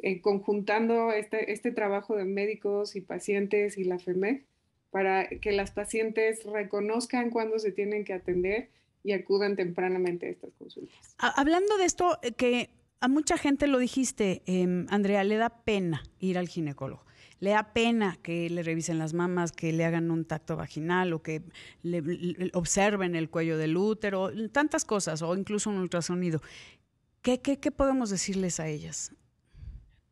eh, 0.00 0.20
conjuntando 0.20 1.12
este, 1.12 1.52
este 1.52 1.72
trabajo 1.72 2.16
de 2.16 2.26
médicos 2.26 2.96
y 2.96 3.00
pacientes 3.00 3.78
y 3.78 3.84
la 3.84 3.98
FEMEC 3.98 4.44
para 4.90 5.26
que 5.26 5.52
las 5.52 5.70
pacientes 5.70 6.44
reconozcan 6.44 7.30
cuándo 7.30 7.58
se 7.58 7.72
tienen 7.72 8.04
que 8.04 8.12
atender 8.12 8.68
y 9.06 9.12
acudan 9.12 9.54
tempranamente 9.54 10.26
a 10.26 10.30
estas 10.30 10.52
consultas. 10.58 11.14
Hablando 11.18 11.78
de 11.78 11.84
esto, 11.84 12.18
eh, 12.22 12.32
que 12.32 12.70
a 12.98 13.06
mucha 13.06 13.38
gente 13.38 13.68
lo 13.68 13.78
dijiste, 13.78 14.42
em, 14.46 14.86
Andrea, 14.90 15.22
le 15.22 15.36
da 15.36 15.62
pena 15.62 16.02
ir 16.18 16.38
al 16.38 16.48
ginecólogo. 16.48 17.06
Le 17.38 17.50
da 17.50 17.72
pena 17.72 18.18
que 18.20 18.50
le 18.50 18.64
revisen 18.64 18.98
las 18.98 19.14
mamas, 19.14 19.52
que 19.52 19.72
le 19.72 19.84
hagan 19.84 20.10
un 20.10 20.24
tacto 20.24 20.56
vaginal 20.56 21.12
o 21.12 21.22
que 21.22 21.42
le, 21.82 22.02
observen 22.54 23.14
el 23.14 23.30
cuello 23.30 23.58
del 23.58 23.76
útero, 23.76 24.32
tantas 24.50 24.84
cosas, 24.84 25.22
o 25.22 25.36
incluso 25.36 25.70
un 25.70 25.78
ultrasonido. 25.78 26.40
¿Qué, 27.22 27.40
qué, 27.40 27.58
qué 27.58 27.70
podemos 27.70 28.10
decirles 28.10 28.58
a 28.58 28.66
ellas? 28.66 29.12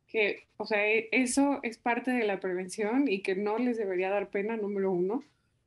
Que, 0.07 0.47
o 0.55 0.65
sea, 0.65 0.87
e, 0.87 1.09
eso 1.11 1.59
es 1.63 1.77
parte 1.77 2.11
de 2.11 2.25
la 2.25 2.39
prevención 2.39 3.09
y 3.09 3.21
que 3.21 3.35
no 3.35 3.57
les 3.57 3.77
debería 3.77 4.09
dar 4.09 4.29
pena, 4.29 4.55
número 4.55 4.91
uno. 4.91 5.21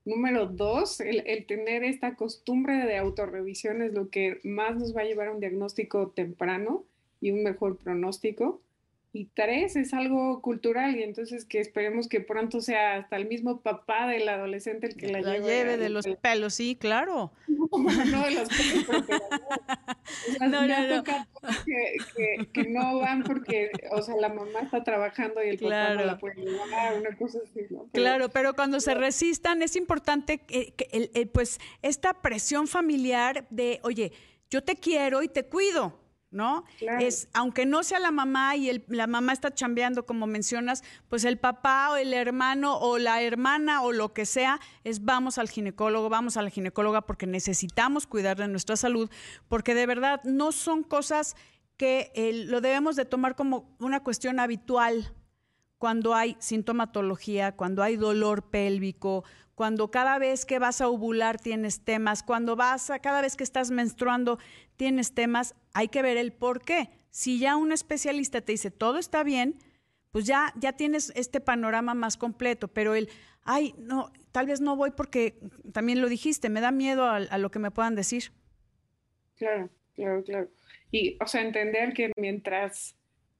Número 0.08 0.46
dos, 0.46 1.00
el, 1.00 1.44
tener 1.44 1.84
esta 1.84 2.14
costumbre 2.14 2.86
de 2.86 2.96
autorrevisión 2.96 3.82
es 3.82 3.92
lo 3.92 4.08
que 4.08 4.38
más 4.42 4.74
nos 4.74 4.96
va 4.96 5.02
a 5.02 5.04
llevar 5.04 5.28
a 5.28 5.32
un 5.32 5.40
diagnóstico 5.40 6.08
temprano 6.08 6.86
y 7.20 7.30
un 7.30 7.42
mejor 7.42 7.76
pronóstico. 7.76 8.62
Y 9.10 9.26
tres, 9.34 9.74
es 9.76 9.94
algo 9.94 10.42
cultural 10.42 10.96
y 10.96 11.02
entonces 11.02 11.46
que 11.46 11.60
esperemos 11.60 12.08
que 12.08 12.20
pronto 12.20 12.60
sea 12.60 12.96
hasta 12.96 13.16
el 13.16 13.26
mismo 13.26 13.62
papá 13.62 14.06
del 14.06 14.28
adolescente 14.28 14.88
el 14.88 14.96
que 14.96 15.08
la, 15.08 15.22
la 15.22 15.38
lleve. 15.38 15.78
de 15.78 15.88
los 15.88 16.06
pelos, 16.20 16.54
sí, 16.54 16.76
claro. 16.78 17.32
No, 17.70 18.24
de 18.24 18.30
los 18.32 18.48
pelos, 18.48 18.86
no, 20.40 20.48
no, 20.48 20.66
no. 20.66 21.04
Que, 21.04 22.46
que, 22.52 22.68
no 22.68 22.98
van 22.98 23.22
porque, 23.22 23.70
o 23.90 24.02
sea, 24.02 24.16
la 24.16 24.28
mamá 24.28 24.60
está 24.60 24.84
trabajando 24.84 25.42
y 25.42 25.50
el 25.50 25.58
papá 25.58 25.94
no 25.94 26.04
la 26.04 26.18
puede 26.18 26.36
llevar, 26.36 26.98
una 26.98 27.16
cosa 27.16 27.38
así, 27.44 27.60
¿no? 27.70 27.86
claro, 27.92 28.28
pero 28.30 28.54
cuando 28.54 28.80
se 28.80 28.94
resistan 28.94 29.62
es 29.62 29.76
importante 29.76 30.38
que, 30.38 30.74
el, 30.92 31.28
pues 31.28 31.60
esta 31.82 32.14
presión 32.22 32.66
familiar 32.66 33.46
de, 33.50 33.80
oye, 33.82 34.12
yo 34.50 34.62
te 34.62 34.76
quiero 34.76 35.22
y 35.22 35.28
te 35.28 35.44
cuido, 35.44 35.98
¿no? 36.30 36.64
Es, 36.80 37.28
aunque 37.32 37.64
no 37.64 37.82
sea 37.82 37.98
la 37.98 38.10
mamá 38.10 38.56
y 38.56 38.84
la 38.88 39.06
mamá 39.06 39.32
está 39.32 39.54
chambeando, 39.54 40.04
como 40.04 40.26
mencionas, 40.26 40.84
pues 41.08 41.24
el 41.24 41.38
papá 41.38 41.90
o 41.90 41.96
el 41.96 42.12
hermano 42.12 42.78
o 42.78 42.98
la 42.98 43.22
hermana 43.22 43.82
o 43.82 43.92
lo 43.92 44.12
que 44.12 44.26
sea, 44.26 44.60
es 44.84 45.04
vamos 45.04 45.38
al 45.38 45.48
ginecólogo, 45.48 46.08
vamos 46.08 46.36
a 46.36 46.42
la 46.42 46.50
ginecóloga 46.50 47.02
porque 47.02 47.26
necesitamos 47.26 48.06
cuidar 48.06 48.36
de 48.36 48.48
nuestra 48.48 48.76
salud, 48.76 49.10
porque 49.48 49.74
de 49.74 49.86
verdad 49.86 50.20
no 50.24 50.52
son 50.52 50.82
cosas 50.82 51.34
que 51.76 52.10
eh, 52.14 52.32
lo 52.46 52.60
debemos 52.60 52.96
de 52.96 53.04
tomar 53.04 53.36
como 53.36 53.74
una 53.78 54.02
cuestión 54.02 54.40
habitual 54.40 55.14
cuando 55.78 56.14
hay 56.14 56.36
sintomatología, 56.40 57.52
cuando 57.52 57.82
hay 57.82 57.96
dolor 57.96 58.50
pélvico, 58.50 59.24
cuando 59.54 59.90
cada 59.90 60.18
vez 60.18 60.44
que 60.44 60.58
vas 60.58 60.80
a 60.80 60.88
ovular 60.88 61.40
tienes 61.40 61.84
temas, 61.84 62.22
cuando 62.22 62.56
vas 62.56 62.90
a, 62.90 62.98
cada 62.98 63.20
vez 63.20 63.36
que 63.36 63.44
estás 63.44 63.70
menstruando 63.70 64.38
tienes 64.76 65.14
temas, 65.14 65.54
hay 65.72 65.88
que 65.88 66.02
ver 66.02 66.16
el 66.16 66.32
por 66.32 66.64
qué. 66.64 66.90
Si 67.10 67.38
ya 67.38 67.56
un 67.56 67.72
especialista 67.72 68.40
te 68.40 68.52
dice 68.52 68.70
todo 68.70 68.98
está 68.98 69.22
bien, 69.22 69.58
pues 70.10 70.26
ya, 70.26 70.52
ya 70.56 70.72
tienes 70.72 71.12
este 71.16 71.40
panorama 71.40 71.94
más 71.94 72.16
completo, 72.16 72.68
pero 72.68 72.94
el, 72.94 73.08
ay, 73.42 73.74
no, 73.78 74.12
tal 74.32 74.46
vez 74.46 74.60
no 74.60 74.76
voy 74.76 74.90
porque 74.90 75.38
también 75.72 76.00
lo 76.00 76.08
dijiste, 76.08 76.48
me 76.50 76.60
da 76.60 76.70
miedo 76.70 77.04
a, 77.04 77.16
a 77.16 77.38
lo 77.38 77.50
que 77.50 77.58
me 77.58 77.70
puedan 77.70 77.94
decir. 77.94 78.32
Claro, 79.36 79.70
claro, 79.94 80.22
claro. 80.24 80.48
Y, 80.90 81.16
o 81.22 81.26
sea, 81.26 81.42
entender 81.42 81.92
que 81.92 82.12
mientras 82.16 82.97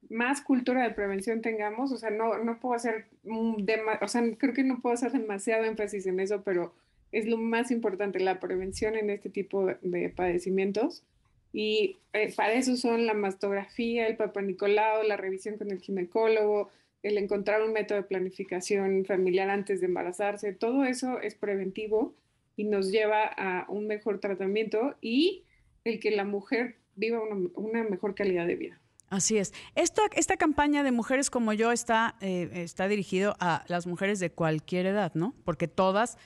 más 0.09 0.41
cultura 0.41 0.83
de 0.83 0.93
prevención 0.93 1.41
tengamos, 1.41 1.91
o 1.91 1.97
sea, 1.97 2.09
no, 2.09 2.37
no 2.43 2.59
puedo 2.59 2.75
hacer, 2.75 3.05
o 3.25 4.07
sea, 4.07 4.23
creo 4.37 4.53
que 4.53 4.63
no 4.63 4.81
puedo 4.81 4.93
hacer 4.93 5.11
demasiado 5.11 5.65
énfasis 5.65 6.07
en 6.07 6.19
eso, 6.19 6.41
pero 6.43 6.73
es 7.11 7.25
lo 7.25 7.37
más 7.37 7.71
importante, 7.71 8.19
la 8.19 8.39
prevención 8.39 8.95
en 8.95 9.09
este 9.09 9.29
tipo 9.29 9.67
de, 9.81 10.09
padecimientos. 10.09 11.03
Y 11.51 11.97
eh, 12.13 12.31
para 12.35 12.53
eso 12.53 12.75
son 12.77 13.07
la 13.07 13.15
mastografía, 13.15 14.07
el 14.07 14.15
Papa 14.15 14.41
Nicolau, 14.41 15.03
la 15.03 15.17
revisión 15.17 15.57
con 15.57 15.71
el 15.71 15.79
ginecólogo, 15.79 16.69
el 17.01 17.17
encontrar 17.17 17.63
un 17.63 17.73
método 17.73 17.97
de 17.97 18.07
planificación 18.07 19.05
familiar 19.05 19.49
antes 19.49 19.79
de 19.79 19.87
embarazarse, 19.87 20.53
todo 20.53 20.83
eso 20.83 21.19
es 21.21 21.35
preventivo 21.35 22.13
y 22.55 22.65
nos 22.65 22.91
lleva 22.91 23.25
a 23.25 23.65
un 23.69 23.87
mejor 23.87 24.19
tratamiento 24.19 24.95
y 25.01 25.43
el 25.85 25.99
que 25.99 26.11
la 26.11 26.25
mujer 26.25 26.75
viva 26.95 27.21
una, 27.55 27.83
mejor 27.83 28.15
calidad 28.15 28.45
de 28.45 28.55
vida. 28.55 28.81
Así 29.09 29.37
es. 29.37 29.53
Esta, 29.75 30.03
esta 30.13 30.37
campaña 30.37 30.83
de 30.83 30.91
Mujeres 30.91 31.29
como 31.29 31.53
yo 31.53 31.71
está, 31.71 32.15
eh, 32.21 32.49
está 32.53 32.87
dirigido 32.87 33.35
a 33.39 33.63
las 33.67 33.87
mujeres 33.87 34.19
de 34.19 34.31
cualquier 34.31 34.85
edad, 34.85 35.13
¿no? 35.15 35.33
Porque 35.45 35.67
todas 35.67 36.17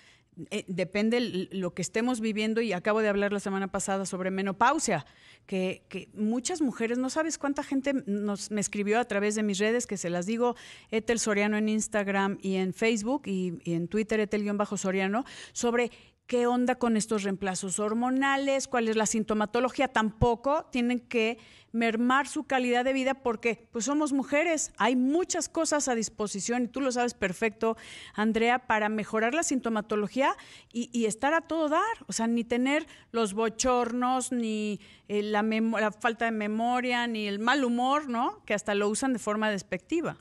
eh, 0.49 0.65
depende 0.67 1.47
lo 1.51 1.73
que 1.73 1.81
estemos 1.83 2.19
viviendo 2.19 2.59
y 2.59 2.73
acabo 2.73 3.01
de 3.01 3.07
hablar 3.07 3.31
la 3.31 3.39
semana 3.39 3.67
pasada 3.67 4.05
sobre 4.05 4.31
menopausia, 4.31 5.05
que, 5.45 6.09
muchas 6.13 6.61
mujeres, 6.61 6.97
no 6.97 7.09
sabes 7.09 7.37
cuánta 7.37 7.63
gente 7.63 7.93
nos, 8.05 8.49
me 8.49 8.59
escribió 8.59 8.99
a 8.99 9.05
través 9.05 9.35
de 9.35 9.43
mis 9.43 9.59
redes, 9.59 9.85
que 9.85 9.97
se 9.97 10.09
las 10.09 10.25
digo, 10.25 10.55
Etel 10.89 11.19
Soriano 11.19 11.57
en 11.57 11.69
Instagram 11.69 12.39
y 12.41 12.55
en 12.55 12.73
Facebook 12.73 13.23
y, 13.25 13.59
y 13.63 13.73
en 13.73 13.87
Twitter, 13.87 14.19
Etel-Soriano, 14.19 15.23
sobre 15.51 15.91
qué 16.27 16.47
onda 16.47 16.75
con 16.75 16.97
estos 16.97 17.23
reemplazos 17.23 17.79
hormonales, 17.79 18.67
cuál 18.67 18.87
es 18.87 18.95
la 18.95 19.05
sintomatología, 19.05 19.87
tampoco 19.87 20.65
tienen 20.71 20.99
que 20.99 21.37
mermar 21.71 22.27
su 22.27 22.45
calidad 22.45 22.85
de 22.85 22.93
vida 22.93 23.15
porque 23.15 23.67
pues 23.71 23.85
somos 23.85 24.13
mujeres, 24.13 24.71
hay 24.77 24.95
muchas 24.95 25.49
cosas 25.49 25.87
a 25.87 25.95
disposición 25.95 26.63
y 26.63 26.67
tú 26.67 26.81
lo 26.81 26.91
sabes 26.91 27.13
perfecto, 27.15 27.75
Andrea, 28.13 28.67
para 28.67 28.89
mejorar 28.89 29.33
la 29.33 29.43
sintomatología 29.43 30.35
y, 30.71 31.05
estar 31.05 31.33
a 31.33 31.41
todo 31.41 31.69
dar, 31.69 31.81
o 32.07 32.13
sea, 32.13 32.27
ni 32.27 32.43
tener 32.43 32.87
los 33.11 33.33
bochornos, 33.33 34.31
ni 34.31 34.79
eh, 35.07 35.23
la, 35.23 35.41
la 35.41 35.91
falta 35.91 36.25
de 36.25 36.31
memoria, 36.31 37.07
ni 37.07 37.27
el 37.27 37.39
mal 37.39 37.65
humor, 37.65 38.07
¿no? 38.07 38.43
Que 38.45 38.53
hasta 38.53 38.75
lo 38.75 38.87
usan 38.87 39.13
de 39.13 39.19
forma 39.19 39.49
despectiva. 39.49 40.17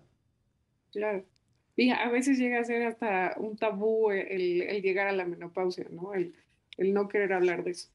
Claro. 0.91 1.25
A 1.99 2.11
veces 2.11 2.39
llega 2.39 2.61
a 2.61 2.65
ser 2.65 2.83
hasta 2.83 3.35
un 3.39 3.57
tabú 3.57 4.11
el, 4.11 4.83
llegar 4.83 5.07
a 5.07 5.13
la 5.13 5.25
menopausia, 5.25 5.87
¿no? 5.91 6.13
El, 6.15 6.35
el 6.77 6.93
no 6.93 7.09
querer 7.09 7.33
hablar 7.33 7.65
de 7.65 7.73
eso. 7.73 7.89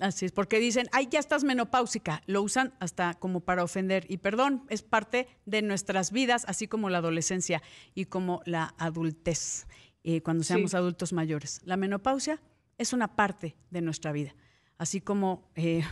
Así 0.00 0.24
es, 0.24 0.32
porque 0.32 0.58
dicen, 0.60 0.88
ay, 0.92 1.08
ya 1.10 1.18
estás 1.18 1.44
menopáusica. 1.44 2.22
Lo 2.26 2.42
usan 2.42 2.72
hasta 2.80 3.14
como 3.14 3.40
para 3.40 3.62
ofender. 3.62 4.06
Y 4.08 4.16
perdón, 4.16 4.64
es 4.68 4.82
parte 4.82 5.28
de 5.44 5.62
nuestras 5.62 6.10
vidas, 6.10 6.44
así 6.48 6.66
como 6.66 6.88
la 6.88 6.98
adolescencia 6.98 7.62
y 7.94 8.06
como 8.06 8.40
la 8.46 8.74
adultez, 8.78 9.66
eh, 10.02 10.22
cuando 10.22 10.42
seamos 10.42 10.74
adultos 10.74 11.12
mayores. 11.12 11.60
La 11.64 11.76
menopausia 11.76 12.40
es 12.78 12.94
una 12.94 13.14
parte 13.14 13.56
de 13.70 13.82
nuestra 13.82 14.10
vida, 14.10 14.34
así 14.78 15.02
como 15.02 15.50
eh, 15.54 15.82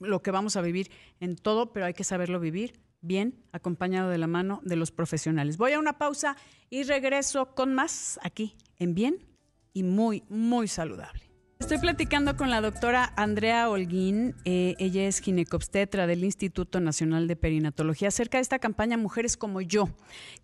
lo 0.00 0.22
que 0.22 0.30
vamos 0.30 0.56
a 0.56 0.62
vivir 0.62 0.90
en 1.20 1.36
todo, 1.36 1.72
pero 1.72 1.84
hay 1.84 1.92
que 1.92 2.04
saberlo 2.04 2.40
vivir 2.40 2.80
bien, 3.04 3.44
acompañado 3.52 4.10
de 4.10 4.18
la 4.18 4.26
mano 4.26 4.60
de 4.64 4.76
los 4.76 4.90
profesionales. 4.90 5.56
Voy 5.56 5.72
a 5.72 5.78
una 5.78 5.98
pausa 5.98 6.36
y 6.70 6.82
regreso 6.82 7.54
con 7.54 7.74
más 7.74 8.18
aquí 8.22 8.56
en 8.78 8.94
Bien 8.94 9.24
y 9.72 9.82
muy, 9.82 10.24
muy 10.28 10.68
saludable. 10.68 11.22
Estoy 11.60 11.78
platicando 11.78 12.36
con 12.36 12.50
la 12.50 12.60
doctora 12.60 13.14
Andrea 13.16 13.70
Holguín, 13.70 14.34
eh, 14.44 14.74
ella 14.78 15.06
es 15.06 15.20
ginecobstetra 15.20 16.06
del 16.06 16.22
Instituto 16.24 16.78
Nacional 16.78 17.26
de 17.26 17.36
Perinatología, 17.36 18.08
acerca 18.08 18.36
de 18.38 18.42
esta 18.42 18.58
campaña 18.58 18.98
Mujeres 18.98 19.36
como 19.36 19.62
yo. 19.62 19.88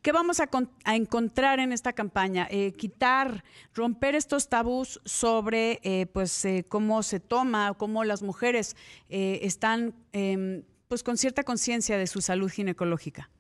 ¿Qué 0.01 0.13
vamos 0.13 0.41
a, 0.41 0.49
encontrar 0.95 1.61
en 1.61 1.73
esta 1.73 1.93
campaña? 1.93 2.49
Eh, 2.51 2.73
quitar, 2.73 3.45
romper 3.75 4.15
estos 4.15 4.49
tabús 4.49 5.01
sobre 5.05 5.81
eh, 5.83 6.07
pues, 6.07 6.47
cómo 6.69 7.03
se 7.03 7.21
toma, 7.21 7.75
cómo 7.75 8.05
las 8.05 8.23
mujeres 8.23 8.75
están 9.11 9.95
em, 10.13 10.63
pues, 10.91 11.05
con 11.05 11.17
cierta 11.17 11.45
conciencia 11.45 11.97
de 11.99 12.09
su 12.09 12.21
salud 12.21 12.51
ginecológica. 12.51 13.31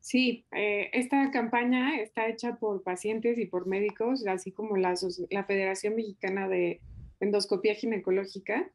Sí, 0.00 0.44
eh, 0.50 0.90
esta 0.92 1.30
campaña 1.30 2.00
está 2.00 2.26
hecha 2.26 2.56
por 2.56 2.82
pacientes 2.82 3.38
y 3.38 3.46
por 3.46 3.68
médicos, 3.68 4.26
así 4.26 4.50
como 4.50 4.76
la, 4.76 4.96
Federación 5.46 5.94
Mexicana 5.94 6.48
de 6.48 6.80
Endoscopía 7.20 7.76
Ginecológica. 7.76 8.68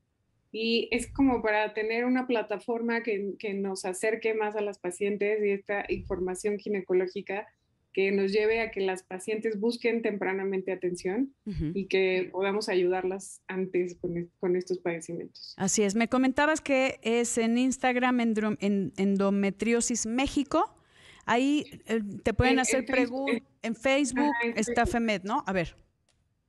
Y 0.54 0.88
es 0.92 1.12
como 1.12 1.42
para 1.42 1.74
tener 1.74 2.06
una 2.06 2.26
plataforma 2.26 3.04
que, 3.04 3.34
que, 3.38 3.54
nos 3.54 3.84
acerque 3.84 4.34
más 4.34 4.56
a 4.56 4.62
las 4.62 4.80
pacientes 4.80 5.44
y 5.44 5.50
esta 5.50 5.84
información 5.90 6.58
ginecológica 6.58 7.50
que 7.94 8.12
nos 8.12 8.32
lleve 8.32 8.62
a 8.62 8.72
que 8.72 8.82
las 8.82 9.04
pacientes 9.04 9.60
busquen 9.60 10.02
tempranamente 10.02 10.72
atención 10.72 11.34
y 11.74 11.88
que 11.88 12.30
podamos 12.32 12.70
ayudarlas 12.70 13.42
antes 13.48 13.98
con, 14.00 14.32
con, 14.40 14.56
estos 14.56 14.80
padecimientos. 14.80 15.54
Así 15.58 15.84
es, 15.84 15.96
me 15.96 16.08
comentabas 16.08 16.62
que 16.62 17.00
es 17.02 17.38
en 17.38 17.58
Instagram 17.58 18.20
en 18.20 18.94
Endometriosis 18.98 20.06
México 20.06 20.78
Ahí 21.26 21.66
eh, 21.86 22.02
te 22.24 22.34
pueden 22.34 22.60
hacer 22.60 22.86
preguntas. 22.86 23.42
En 23.62 23.76
Facebook 23.76 24.34
está 24.56 24.86
FEMED, 24.86 25.24
¿no? 25.24 25.44
A 25.46 25.54
ver. 25.54 25.76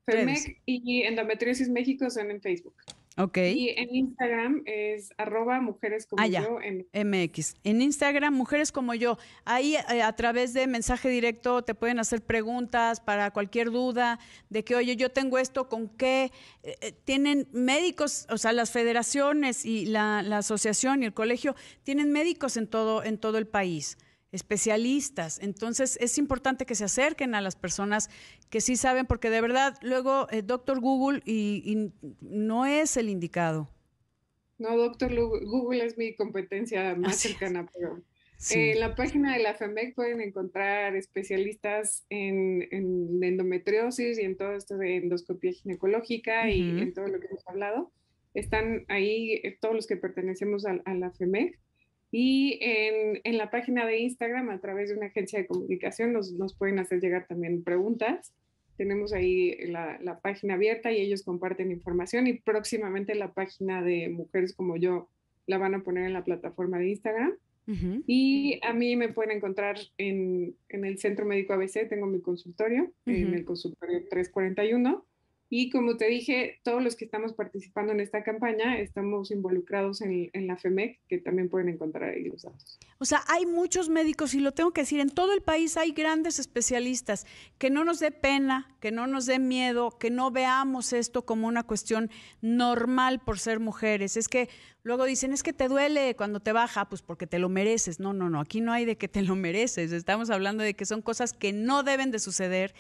FEMED 0.07 0.39
y 0.67 1.03
Endometriosis 1.03 1.69
México 1.69 2.09
son 2.11 2.31
en 2.31 2.41
Facebook. 2.41 2.75
Ok. 3.19 3.37
Y 3.39 3.69
en 3.71 3.95
Instagram 3.95 4.63
es 4.65 5.11
arroba 5.19 5.61
mujeres 5.61 6.07
como 6.07 6.23
ah, 6.23 6.27
yo. 6.27 6.59
En... 6.63 6.87
MX. 6.93 7.57
En 7.63 7.83
Instagram, 7.83 8.35
mujeres 8.35 8.73
como 8.73 8.95
yo. 8.95 9.19
Ahí 9.45 9.77
eh, 9.77 10.03
a 10.03 10.13
través 10.15 10.55
de 10.55 10.67
mensaje 10.67 11.09
directo 11.11 11.63
te 11.63 11.75
pueden 11.75 11.99
hacer 11.99 12.23
preguntas 12.23 13.01
para 13.01 13.31
cualquier 13.31 13.71
duda 13.71 14.19
de 14.49 14.65
que, 14.65 14.77
oye, 14.77 14.97
yo 14.97 15.11
tengo 15.11 15.39
esto, 15.39 15.69
¿con 15.69 15.89
qué? 15.89 16.33
Eh, 16.63 16.93
tienen 17.05 17.49
médicos, 17.53 18.27
o 18.31 18.39
sea, 18.39 18.53
las 18.53 18.71
federaciones 18.71 19.67
y 19.67 19.85
la, 19.85 20.23
la 20.23 20.39
asociación 20.39 21.03
y 21.03 21.07
el 21.07 21.13
colegio 21.13 21.55
tienen 21.83 22.13
médicos 22.13 22.57
en 22.57 22.67
todo, 22.67 23.05
en 23.05 23.19
todo 23.19 23.37
el 23.37 23.47
país 23.47 23.99
especialistas. 24.33 25.39
Entonces 25.41 25.99
es 26.01 26.19
importante 26.19 26.67
que 26.67 26.75
se 26.75 26.85
acerquen 26.85 27.35
a 27.35 27.41
las 27.41 27.55
personas 27.55 28.11
que 28.51 28.61
sí 28.61 28.77
saben, 28.77 29.07
porque 29.07 29.31
de 29.31 29.41
verdad 29.41 29.79
luego 29.83 30.27
eh, 30.31 30.43
doctor 30.43 30.81
Google 30.81 31.23
y, 31.25 31.93
no 32.21 32.67
es 32.67 32.97
el 32.97 33.09
indicado. 33.09 33.69
No, 34.59 34.77
doctor 34.77 35.15
Google 35.15 35.85
es 35.85 35.99
mi 35.99 36.15
competencia 36.15 36.95
más 36.95 37.17
cercana, 37.17 37.69
pero 37.73 38.03
en 38.51 38.81
la 38.81 38.95
página 38.95 39.37
de 39.37 39.43
la 39.43 39.55
FEMEC 39.55 39.95
pueden 39.95 40.21
encontrar 40.21 40.97
especialistas 40.97 42.05
en, 42.11 42.69
endometriosis 43.23 44.19
y 44.19 44.23
en 44.23 44.37
todo 44.37 44.55
esto 44.55 44.77
de 44.77 44.97
endoscopía 44.97 45.53
ginecológica 45.53 46.51
y 46.51 46.61
en 46.81 46.93
todo 46.93 47.07
lo 47.07 47.21
que 47.21 47.27
hemos 47.27 47.47
hablado. 47.47 47.93
Están 48.35 48.87
ahí 48.89 49.41
eh, 49.43 49.59
todos 49.61 49.75
los 49.75 49.87
que 49.87 49.97
pertenecemos 49.97 50.65
a, 50.65 50.81
a 50.85 50.95
la 50.95 51.11
FEMEC 51.11 51.59
y 52.15 52.59
en, 52.61 53.21
en, 53.25 53.39
la 53.39 53.51
página 53.51 53.87
de 53.87 53.99
Instagram, 53.99 54.51
a 54.51 54.61
través 54.61 54.91
de 54.91 54.97
una 54.97 55.07
agencia 55.07 55.39
de 55.39 55.47
comunicación, 55.47 56.13
nos, 56.13 56.31
nos 56.33 56.55
pueden 56.55 56.79
hacer 56.79 57.01
llegar 57.01 57.27
también 57.27 57.65
preguntas. 57.65 58.35
Tenemos 58.77 59.15
ahí 59.15 59.57
la, 59.69 59.99
la, 60.03 60.21
página 60.21 60.55
abierta 60.55 60.93
y 60.93 61.01
ellos 61.01 61.23
comparten 61.23 61.71
información 61.71 62.27
y 62.27 62.35
próximamente 62.35 63.15
la 63.15 63.33
página 63.33 63.83
de 63.83 64.11
Mujeres 64.11 64.55
como 64.55 64.77
yo 64.77 65.09
la 65.47 65.57
van 65.57 65.75
a 65.75 65.83
poner 65.83 66.05
en 66.05 66.13
la 66.13 66.23
plataforma 66.23 66.79
de 66.79 66.91
Instagram. 66.91 67.33
Y 68.07 68.59
a 68.63 68.75
mí 68.75 68.97
me 68.97 69.09
pueden 69.09 69.37
encontrar 69.37 69.79
en, 69.97 70.55
en, 70.69 70.85
el 70.85 70.99
Centro 70.99 71.25
Médico 71.25 71.55
ABC, 71.55 71.89
tengo 71.89 72.07
mi 72.07 72.21
consultorio, 72.21 72.93
en 73.07 73.33
el 73.33 73.45
consultorio 73.45 74.01
341. 74.11 75.07
Y 75.55 75.69
como 75.69 75.99
te 75.99 76.07
dije, 76.07 76.61
todos 76.65 76.83
los 76.83 76.97
que 76.97 77.05
estamos 77.05 77.35
participando 77.35 77.93
en 77.93 78.01
esta 78.01 78.23
campaña 78.23 78.79
estamos 78.79 79.31
involucrados 79.31 80.01
en, 80.01 80.31
la 80.47 80.57
FEMEC, 80.57 81.01
que 81.07 81.19
también 81.19 81.51
pueden 81.51 81.69
encontrar 81.69 82.09
ahí 82.09 82.25
los 82.25 82.41
datos. 82.41 82.79
O 82.97 83.05
sea, 83.05 83.23
hay 83.29 83.45
muchos 83.45 83.91
médicos, 83.91 84.33
y 84.33 84.41
lo 84.41 84.53
tengo 84.53 84.71
que 84.71 84.81
decir, 84.81 85.01
en 85.01 85.11
todo 85.11 85.35
el 85.35 85.43
país 85.43 85.77
hay 85.77 85.93
grandes 85.93 86.39
especialistas. 86.39 87.27
Que 87.59 87.69
no 87.69 87.85
nos 87.85 88.01
dé 88.01 88.13
pena, 88.13 88.75
que 88.81 88.93
no 88.93 89.07
nos 89.07 89.27
dé 89.27 89.39
miedo, 89.39 89.99
que 89.99 90.09
no 90.09 90.31
veamos 90.31 90.95
esto 90.95 91.27
como 91.27 91.49
una 91.49 91.65
cuestión 91.65 92.11
normal 92.41 93.21
por 93.21 93.39
ser 93.39 93.61
mujeres. 93.61 94.17
Es 94.17 94.29
que 94.29 94.49
luego 94.83 95.05
dicen, 95.05 95.35
es 95.35 95.43
que 95.43 95.53
te 95.53 95.69
duele 95.69 96.17
cuando 96.17 96.41
te 96.41 96.53
baja, 96.53 96.89
pues 96.89 97.03
porque 97.03 97.27
te 97.27 97.39
lo 97.39 97.51
mereces. 97.51 98.01
No, 98.01 98.15
no, 98.15 98.31
no, 98.31 98.41
aquí 98.41 98.63
no 98.63 98.73
hay 98.73 98.87
de 98.87 98.97
que 98.97 99.07
te 99.07 99.21
lo 99.21 99.37
mereces. 99.37 99.93
Estamos 99.93 100.31
hablando 100.31 100.63
de 100.63 100.73
que 100.73 100.87
son 100.87 101.03
cosas 101.03 101.35
que 101.35 101.53
no 101.53 101.83
deben 101.83 102.11
de 102.11 102.21
suceder 102.21 102.75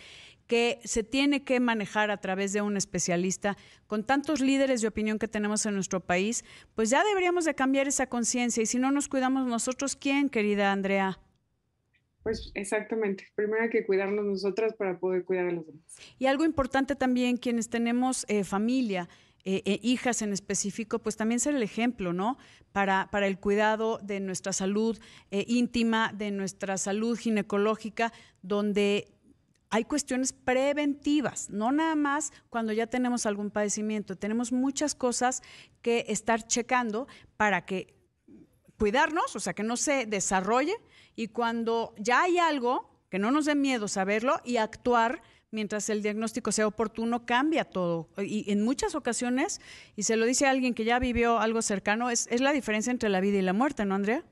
que 0.52 0.80
se 0.84 1.02
tiene 1.02 1.44
que 1.44 1.60
manejar 1.60 2.10
a 2.10 2.18
través 2.18 2.52
de 2.52 2.60
un 2.60 2.76
especialista. 2.76 3.56
Con 3.86 4.04
tantos 4.04 4.42
líderes 4.42 4.82
de 4.82 4.88
opinión 4.88 5.18
que 5.18 5.26
tenemos 5.26 5.64
en 5.64 5.72
nuestro 5.72 6.00
país, 6.00 6.44
pues 6.74 6.90
ya 6.90 7.02
deberíamos 7.04 7.46
de 7.46 7.54
cambiar 7.54 7.88
esa 7.88 8.06
conciencia. 8.06 8.62
Y 8.62 8.66
si 8.66 8.78
no 8.78 8.90
nos 8.90 9.08
cuidamos 9.08 9.46
nosotros, 9.46 9.96
¿quién, 9.96 10.28
querida 10.28 10.70
Andrea? 10.70 11.18
Pues 12.22 12.52
exactamente. 12.54 13.28
Primero 13.34 13.62
hay 13.62 13.70
que 13.70 13.86
cuidarnos 13.86 14.26
nosotras 14.26 14.74
para 14.74 14.98
poder 14.98 15.24
cuidar 15.24 15.46
a 15.46 15.52
los 15.52 15.66
demás. 15.66 15.96
Y 16.18 16.26
algo 16.26 16.44
importante 16.44 16.96
también, 16.96 17.38
quienes 17.38 17.70
tenemos 17.70 18.26
eh, 18.28 18.44
familia, 18.44 19.08
eh, 19.46 19.62
eh, 19.64 19.80
hijas 19.82 20.20
en 20.20 20.34
específico, 20.34 20.98
pues 20.98 21.16
también 21.16 21.40
ser 21.40 21.54
el 21.54 21.62
ejemplo, 21.62 22.12
¿no? 22.12 22.36
Para, 22.72 23.08
para 23.10 23.26
el 23.26 23.38
cuidado 23.38 24.00
de 24.02 24.20
nuestra 24.20 24.52
salud 24.52 24.98
íntima, 25.30 26.12
de 26.14 26.30
nuestra 26.30 26.76
salud 26.76 27.18
ginecológica, 27.18 28.12
donde 28.42 29.08
hay 29.72 29.84
cuestiones 29.84 30.34
preventivas, 30.34 31.48
no 31.48 31.72
nada 31.72 31.94
más 31.94 32.30
cuando 32.50 32.74
ya 32.74 32.86
tenemos 32.86 33.24
algún 33.24 33.50
padecimiento. 33.50 34.16
Tenemos 34.16 34.52
muchas 34.52 34.94
cosas 34.94 35.42
que 35.80 36.04
estar 36.08 36.46
checando 36.46 37.08
para 37.38 37.64
que 37.64 37.94
cuidarnos, 38.78 39.34
o 39.34 39.40
sea, 39.40 39.54
que 39.54 39.62
no 39.62 39.78
se 39.78 40.04
desarrolle 40.04 40.74
y 41.16 41.28
cuando 41.28 41.94
ya 41.96 42.20
hay 42.24 42.36
algo, 42.36 42.90
que 43.08 43.18
no 43.18 43.30
nos 43.30 43.46
dé 43.46 43.54
miedo 43.54 43.88
saberlo 43.88 44.42
y 44.44 44.58
actuar 44.58 45.22
mientras 45.50 45.88
el 45.88 46.02
diagnóstico 46.02 46.52
sea 46.52 46.66
oportuno, 46.66 47.24
cambia 47.24 47.64
todo. 47.64 48.10
Y 48.18 48.52
en 48.52 48.62
muchas 48.62 48.94
ocasiones, 48.94 49.62
y 49.96 50.02
se 50.02 50.16
lo 50.16 50.26
dice 50.26 50.46
alguien 50.46 50.74
que 50.74 50.84
ya 50.84 50.98
vivió 50.98 51.38
algo 51.38 51.62
cercano, 51.62 52.10
es, 52.10 52.26
es 52.30 52.42
la 52.42 52.52
diferencia 52.52 52.90
entre 52.90 53.08
la 53.08 53.20
vida 53.20 53.38
y 53.38 53.42
la 53.42 53.54
muerte, 53.54 53.86
¿no, 53.86 53.94
Andrea? 53.94 54.22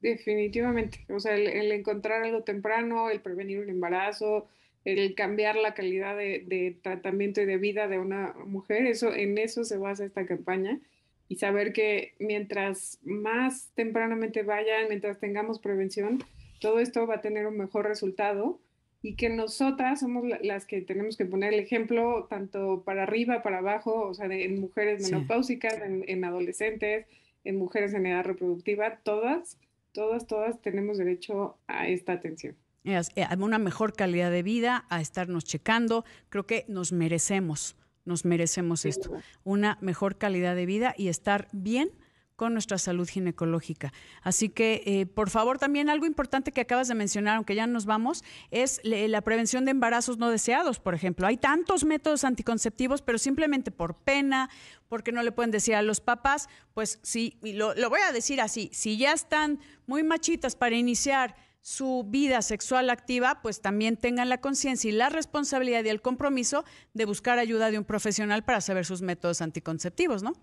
Definitivamente. 0.00 1.04
O 1.08 1.20
sea, 1.20 1.34
el, 1.34 1.72
encontrar 1.72 2.22
algo 2.22 2.42
temprano, 2.42 3.10
el 3.10 3.20
prevenir 3.20 3.58
un 3.60 3.68
embarazo, 3.68 4.46
el 4.84 5.14
cambiar 5.14 5.56
la 5.56 5.74
calidad 5.74 6.16
de, 6.16 6.44
de, 6.46 6.76
tratamiento 6.82 7.40
y 7.40 7.46
de 7.46 7.58
vida 7.58 7.88
de 7.88 7.98
una 7.98 8.34
mujer, 8.46 8.86
eso, 8.86 9.12
en 9.12 9.38
eso 9.38 9.64
se 9.64 9.76
basa 9.76 10.04
esta 10.04 10.26
campaña. 10.26 10.80
Y 11.28 11.36
saber 11.36 11.72
que 11.72 12.14
mientras 12.18 12.98
más 13.02 13.70
tempranamente 13.74 14.42
vayan, 14.42 14.88
mientras 14.88 15.18
tengamos 15.18 15.58
prevención, 15.58 16.24
todo 16.60 16.80
esto 16.80 17.06
va 17.06 17.16
a 17.16 17.20
tener 17.20 17.46
un 17.46 17.58
mejor 17.58 17.86
resultado 17.86 18.60
y 19.00 19.14
que 19.14 19.28
nosotras 19.28 20.00
somos 20.00 20.24
las 20.42 20.66
que 20.66 20.80
tenemos 20.80 21.16
que 21.16 21.24
poner 21.24 21.54
el 21.54 21.60
ejemplo 21.60 22.26
tanto 22.28 22.82
para 22.84 23.04
arriba, 23.04 23.42
para 23.42 23.58
abajo, 23.58 24.08
o 24.08 24.14
sea, 24.14 24.26
en 24.26 24.60
mujeres 24.60 25.08
menopáusicas, 25.08 25.80
en, 25.80 26.24
adolescentes, 26.24 27.06
en 27.44 27.56
mujeres 27.56 27.94
en 27.94 28.06
edad 28.06 28.24
reproductiva, 28.24 28.98
todas, 29.04 29.56
todas, 29.98 30.28
todas 30.28 30.62
tenemos 30.62 30.96
derecho 30.96 31.58
a 31.66 31.88
esta 31.88 32.12
atención. 32.12 32.54
Eh, 32.84 32.94
a 32.96 33.34
una 33.34 33.58
mejor 33.58 33.94
calidad 33.94 34.30
de 34.30 34.44
vida, 34.44 34.86
a 34.90 35.00
estarnos 35.00 35.44
checando. 35.44 36.04
Creo 36.28 36.46
que 36.46 36.64
nos 36.68 36.92
merecemos, 36.92 37.76
nos 38.04 38.24
merecemos 38.24 38.84
esto, 38.84 39.10
una 39.42 39.76
mejor 39.80 40.16
calidad 40.16 40.54
de 40.54 40.66
vida 40.66 40.94
y 40.96 41.08
estar 41.08 41.48
bien 41.52 41.90
con 42.38 42.52
nuestra 42.52 42.78
salud 42.78 43.08
ginecológica. 43.08 43.92
Así 44.22 44.48
que, 44.48 44.84
eh, 44.86 45.06
por 45.06 45.28
favor, 45.28 45.58
también 45.58 45.90
algo 45.90 46.06
importante 46.06 46.52
que 46.52 46.60
acabas 46.60 46.86
de 46.86 46.94
mencionar, 46.94 47.34
aunque 47.34 47.56
ya 47.56 47.66
nos 47.66 47.84
vamos, 47.84 48.22
es 48.52 48.80
la 48.84 49.20
prevención 49.22 49.64
de 49.64 49.72
embarazos 49.72 50.18
no 50.18 50.30
deseados, 50.30 50.78
por 50.78 50.94
ejemplo. 50.94 51.26
Hay 51.26 51.36
tantos 51.36 51.84
métodos 51.84 52.22
anticonceptivos, 52.22 53.02
pero 53.02 53.18
simplemente 53.18 53.72
por 53.72 53.96
pena, 53.96 54.50
porque 54.88 55.10
no 55.10 55.24
le 55.24 55.32
pueden 55.32 55.50
decir 55.50 55.74
a 55.74 55.82
los 55.82 56.00
papás, 56.00 56.48
pues 56.74 57.00
sí, 57.02 57.40
lo, 57.42 57.74
lo 57.74 57.90
voy 57.90 57.98
a 58.08 58.12
decir 58.12 58.40
así, 58.40 58.70
si 58.72 58.96
ya 58.96 59.12
están 59.14 59.58
muy 59.86 60.04
machitas 60.04 60.54
para 60.54 60.76
iniciar 60.76 61.34
su 61.60 62.06
vida 62.06 62.40
sexual 62.42 62.88
activa, 62.88 63.42
pues 63.42 63.60
también 63.60 63.96
tengan 63.96 64.28
la 64.28 64.40
conciencia 64.40 64.88
y 64.88 64.92
la 64.92 65.08
responsabilidad 65.08 65.82
y 65.82 65.88
el 65.88 66.00
compromiso 66.00 66.64
de 66.94 67.04
buscar 67.04 67.40
ayuda 67.40 67.72
de 67.72 67.78
un 67.78 67.84
profesional 67.84 68.44
para 68.44 68.60
saber 68.60 68.86
sus 68.86 69.02
métodos 69.02 69.42
anticonceptivos, 69.42 70.22
¿no? 70.22 70.34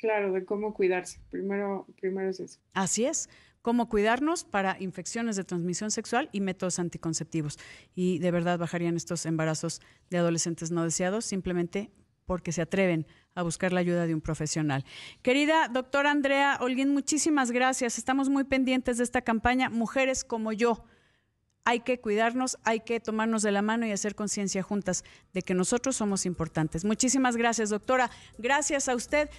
Claro, 0.00 0.32
de 0.32 0.46
cómo 0.46 0.72
cuidarse. 0.72 1.20
Primero, 1.30 1.86
primero 2.00 2.30
es 2.30 2.40
eso. 2.40 2.58
Así 2.72 3.04
es 3.04 3.28
cómo 3.60 3.90
cuidarnos 3.90 4.44
para 4.44 4.76
infecciones 4.80 5.36
de 5.36 5.44
transmisión 5.44 5.90
sexual 5.90 6.30
y 6.32 6.40
métodos 6.40 6.78
anticonceptivos. 6.78 7.58
Y 7.94 8.18
de 8.18 8.30
verdad 8.30 8.58
bajarían 8.58 8.96
estos 8.96 9.26
embarazos 9.26 9.82
de 10.08 10.16
adolescentes 10.16 10.70
no 10.70 10.84
deseados 10.84 11.26
simplemente 11.26 11.90
porque 12.24 12.52
se 12.52 12.62
atreven 12.62 13.06
a 13.34 13.42
buscar 13.42 13.72
la 13.72 13.80
ayuda 13.80 14.06
de 14.06 14.14
un 14.14 14.22
profesional. 14.22 14.84
Querida 15.20 15.68
doctora 15.68 16.10
Andrea 16.10 16.58
Holguín, 16.60 16.94
muchísimas 16.94 17.50
gracias. 17.50 17.98
Estamos 17.98 18.30
muy 18.30 18.44
pendientes 18.44 18.96
de 18.98 19.04
esta 19.04 19.20
campaña 19.20 19.68
Mujeres 19.68 20.24
como 20.24 20.52
yo 20.52 20.82
hay 21.64 21.80
que 21.80 22.00
cuidarnos, 22.00 22.58
hay 22.64 22.80
que 22.80 22.98
tomarnos 22.98 23.42
de 23.42 23.52
la 23.52 23.62
mano 23.62 23.86
y 23.86 23.92
hacer 23.92 24.16
conciencia 24.16 24.60
juntas 24.60 25.04
de 25.32 25.42
que 25.42 25.54
nosotros 25.54 25.94
somos 25.94 26.26
importantes. 26.26 26.84
Muchísimas 26.84 27.36
gracias, 27.36 27.70
doctora. 27.70 28.10
Gracias 28.38 28.88
a 28.88 28.96
usted. 28.96 29.30